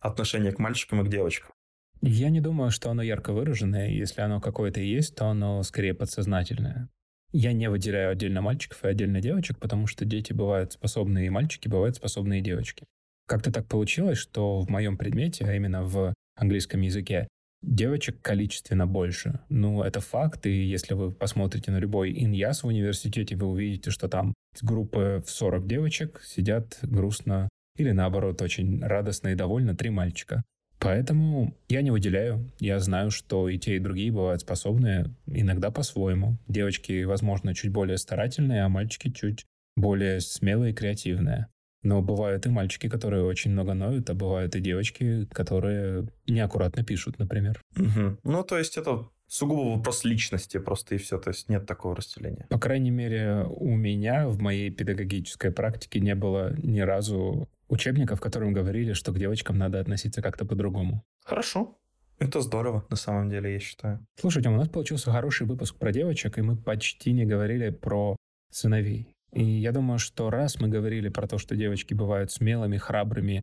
отношения 0.01 0.53
к 0.53 0.59
мальчикам 0.59 1.03
и 1.03 1.05
к 1.05 1.09
девочкам? 1.09 1.53
Я 2.01 2.31
не 2.31 2.41
думаю, 2.41 2.71
что 2.71 2.91
оно 2.91 3.03
ярко 3.03 3.33
выраженное. 3.33 3.89
Если 3.89 4.21
оно 4.21 4.41
какое-то 4.41 4.81
и 4.81 4.87
есть, 4.87 5.15
то 5.15 5.27
оно 5.27 5.63
скорее 5.63 5.95
подсознательное. 5.95 6.89
Я 7.33 7.53
не 7.53 7.69
выделяю 7.69 8.13
отдельно 8.13 8.41
мальчиков 8.41 8.85
и 8.85 8.89
отдельно 8.89 9.21
девочек, 9.21 9.59
потому 9.59 9.87
что 9.87 10.05
дети 10.05 10.33
бывают 10.33 10.73
способные 10.73 11.27
и 11.27 11.31
мальчики, 11.31 11.69
бывают 11.69 11.97
способные 11.97 12.41
и 12.41 12.43
девочки. 12.43 12.85
Как-то 13.27 13.53
так 13.53 13.67
получилось, 13.67 14.17
что 14.17 14.61
в 14.61 14.71
моем 14.71 14.97
предмете, 14.97 15.45
а 15.45 15.55
именно 15.55 15.83
в 15.83 16.15
английском 16.37 16.81
языке, 16.81 17.29
девочек 17.63 18.23
количественно 18.23 18.87
больше. 18.87 19.41
Ну, 19.51 19.83
это 19.83 20.01
факт, 20.01 20.47
и 20.47 20.65
если 20.65 20.95
вы 20.95 21.13
посмотрите 21.13 21.71
на 21.71 21.79
любой 21.79 22.13
иньяс 22.13 22.63
в 22.63 22.69
университете, 22.69 23.37
вы 23.37 23.49
увидите, 23.49 23.91
что 23.91 24.09
там 24.09 24.33
группы 24.63 25.23
в 25.27 25.31
40 25.31 25.67
девочек 25.67 26.23
сидят 26.25 26.79
грустно 26.83 27.49
или 27.77 27.91
наоборот 27.91 28.41
очень 28.41 28.83
радостно 28.83 29.29
и 29.29 29.35
довольно 29.35 29.77
три 29.77 29.91
мальчика. 29.91 30.43
Поэтому 30.81 31.57
я 31.69 31.83
не 31.83 31.91
выделяю. 31.91 32.51
Я 32.61 32.79
знаю, 32.79 33.11
что 33.11 33.49
и 33.49 33.59
те, 33.59 33.77
и 33.77 33.81
другие 33.81 34.13
бывают 34.13 34.43
способны 34.43 35.15
иногда 35.27 35.71
по-своему. 35.71 36.39
Девочки, 36.47 37.05
возможно, 37.05 37.55
чуть 37.55 37.73
более 37.73 37.99
старательные, 37.99 38.63
а 38.63 38.69
мальчики 38.69 39.11
чуть 39.11 39.45
более 39.77 40.21
смелые 40.21 40.73
и 40.73 40.75
креативные. 40.75 41.49
Но 41.83 42.03
бывают 42.03 42.45
и 42.47 42.49
мальчики, 42.49 42.89
которые 42.89 43.25
очень 43.25 43.53
много 43.53 43.75
ноют, 43.75 44.11
а 44.11 44.15
бывают 44.15 44.57
и 44.57 44.61
девочки, 44.61 45.27
которые 45.33 46.09
неаккуратно 46.27 46.85
пишут, 46.85 47.19
например. 47.19 47.61
Угу. 47.77 48.19
Ну, 48.25 48.43
то 48.43 48.59
есть 48.59 48.77
это 48.77 49.09
сугубо 49.29 49.77
вопрос 49.77 50.05
личности 50.05 50.59
просто 50.59 50.97
и 50.97 50.99
все, 50.99 51.19
то 51.19 51.31
есть 51.31 51.49
нет 51.49 51.67
такого 51.67 51.95
разделения. 51.95 52.47
По 52.49 52.59
крайней 52.59 52.91
мере, 52.91 53.47
у 53.49 53.77
меня 53.77 54.29
в 54.29 54.41
моей 54.41 54.71
педагогической 54.71 55.53
практике 55.53 56.01
не 56.01 56.15
было 56.15 56.55
ни 56.59 56.81
разу 56.81 57.49
учебника, 57.69 58.17
в 58.17 58.21
котором 58.21 58.53
говорили, 58.53 58.93
что 58.93 59.13
к 59.13 59.19
девочкам 59.19 59.59
надо 59.59 59.81
относиться 59.81 60.23
как-то 60.23 60.45
по-другому. 60.45 61.05
Хорошо. 61.25 61.79
Это 62.19 62.41
здорово, 62.41 62.85
на 62.91 62.97
самом 62.97 63.31
деле, 63.31 63.53
я 63.53 63.59
считаю. 63.61 64.05
Слушайте, 64.19 64.49
у 64.49 64.57
нас 64.57 64.69
получился 64.69 65.13
хороший 65.13 65.47
выпуск 65.47 65.77
про 65.77 65.93
девочек, 65.93 66.39
и 66.39 66.43
мы 66.43 66.57
почти 66.57 67.13
не 67.13 67.25
говорили 67.25 67.71
про 67.71 68.17
сыновей. 68.51 69.15
И 69.33 69.45
я 69.45 69.73
думаю, 69.73 69.99
что 69.99 70.31
раз 70.31 70.59
мы 70.59 70.69
говорили 70.69 71.11
про 71.11 71.29
то, 71.29 71.39
что 71.39 71.55
девочки 71.55 71.95
бывают 71.95 72.33
смелыми, 72.33 72.77
храбрыми, 72.77 73.43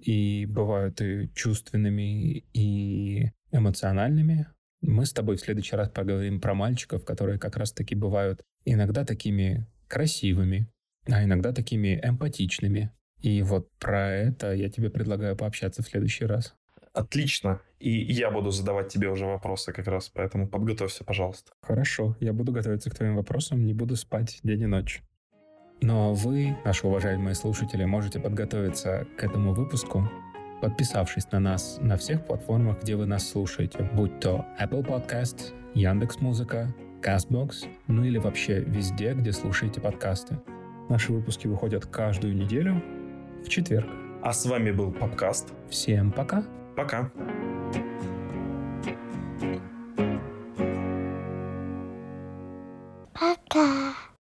и 0.00 0.46
бывают 0.46 1.00
и 1.00 1.30
чувственными, 1.34 2.44
и 2.52 3.30
эмоциональными, 3.52 4.48
мы 4.82 5.06
с 5.06 5.12
тобой 5.12 5.36
в 5.36 5.40
следующий 5.40 5.76
раз 5.76 5.88
поговорим 5.88 6.40
про 6.40 6.54
мальчиков, 6.54 7.04
которые 7.04 7.38
как 7.38 7.56
раз-таки 7.56 7.94
бывают 7.94 8.42
иногда 8.64 9.04
такими 9.04 9.66
красивыми, 9.88 10.68
а 11.06 11.24
иногда 11.24 11.52
такими 11.52 12.00
эмпатичными, 12.02 12.92
и 13.26 13.42
вот 13.42 13.68
про 13.80 14.12
это 14.12 14.52
я 14.52 14.70
тебе 14.70 14.88
предлагаю 14.88 15.34
пообщаться 15.34 15.82
в 15.82 15.88
следующий 15.88 16.26
раз. 16.26 16.54
Отлично. 16.92 17.60
И 17.80 17.90
я 17.90 18.30
буду 18.30 18.52
задавать 18.52 18.86
тебе 18.88 19.08
уже 19.08 19.26
вопросы 19.26 19.72
как 19.72 19.88
раз, 19.88 20.08
поэтому 20.14 20.46
подготовься, 20.46 21.02
пожалуйста. 21.02 21.50
Хорошо, 21.60 22.16
я 22.20 22.32
буду 22.32 22.52
готовиться 22.52 22.88
к 22.88 22.94
твоим 22.94 23.16
вопросам, 23.16 23.66
не 23.66 23.74
буду 23.74 23.96
спать 23.96 24.38
день 24.44 24.62
и 24.62 24.66
ночь. 24.66 25.02
Но 25.80 26.14
вы, 26.14 26.56
наши 26.64 26.86
уважаемые 26.86 27.34
слушатели, 27.34 27.84
можете 27.84 28.20
подготовиться 28.20 29.08
к 29.18 29.24
этому 29.24 29.54
выпуску, 29.54 30.08
подписавшись 30.62 31.28
на 31.32 31.40
нас 31.40 31.78
на 31.80 31.96
всех 31.96 32.24
платформах, 32.24 32.80
где 32.80 32.94
вы 32.94 33.06
нас 33.06 33.28
слушаете, 33.28 33.90
будь 33.92 34.20
то 34.20 34.46
Apple 34.60 34.86
Podcast, 34.86 35.52
Яндекс.Музыка, 35.74 36.72
Castbox, 37.02 37.66
ну 37.88 38.04
или 38.04 38.18
вообще 38.18 38.60
везде, 38.60 39.14
где 39.14 39.32
слушаете 39.32 39.80
подкасты. 39.80 40.38
Наши 40.88 41.12
выпуски 41.12 41.48
выходят 41.48 41.86
каждую 41.86 42.36
неделю, 42.36 42.80
в 43.46 43.48
четверг. 43.48 43.86
А 44.22 44.32
с 44.32 44.44
вами 44.44 44.72
был 44.72 44.92
подкаст. 44.92 45.52
Всем 45.70 46.10
пока. 46.10 46.44
Пока. 46.76 47.10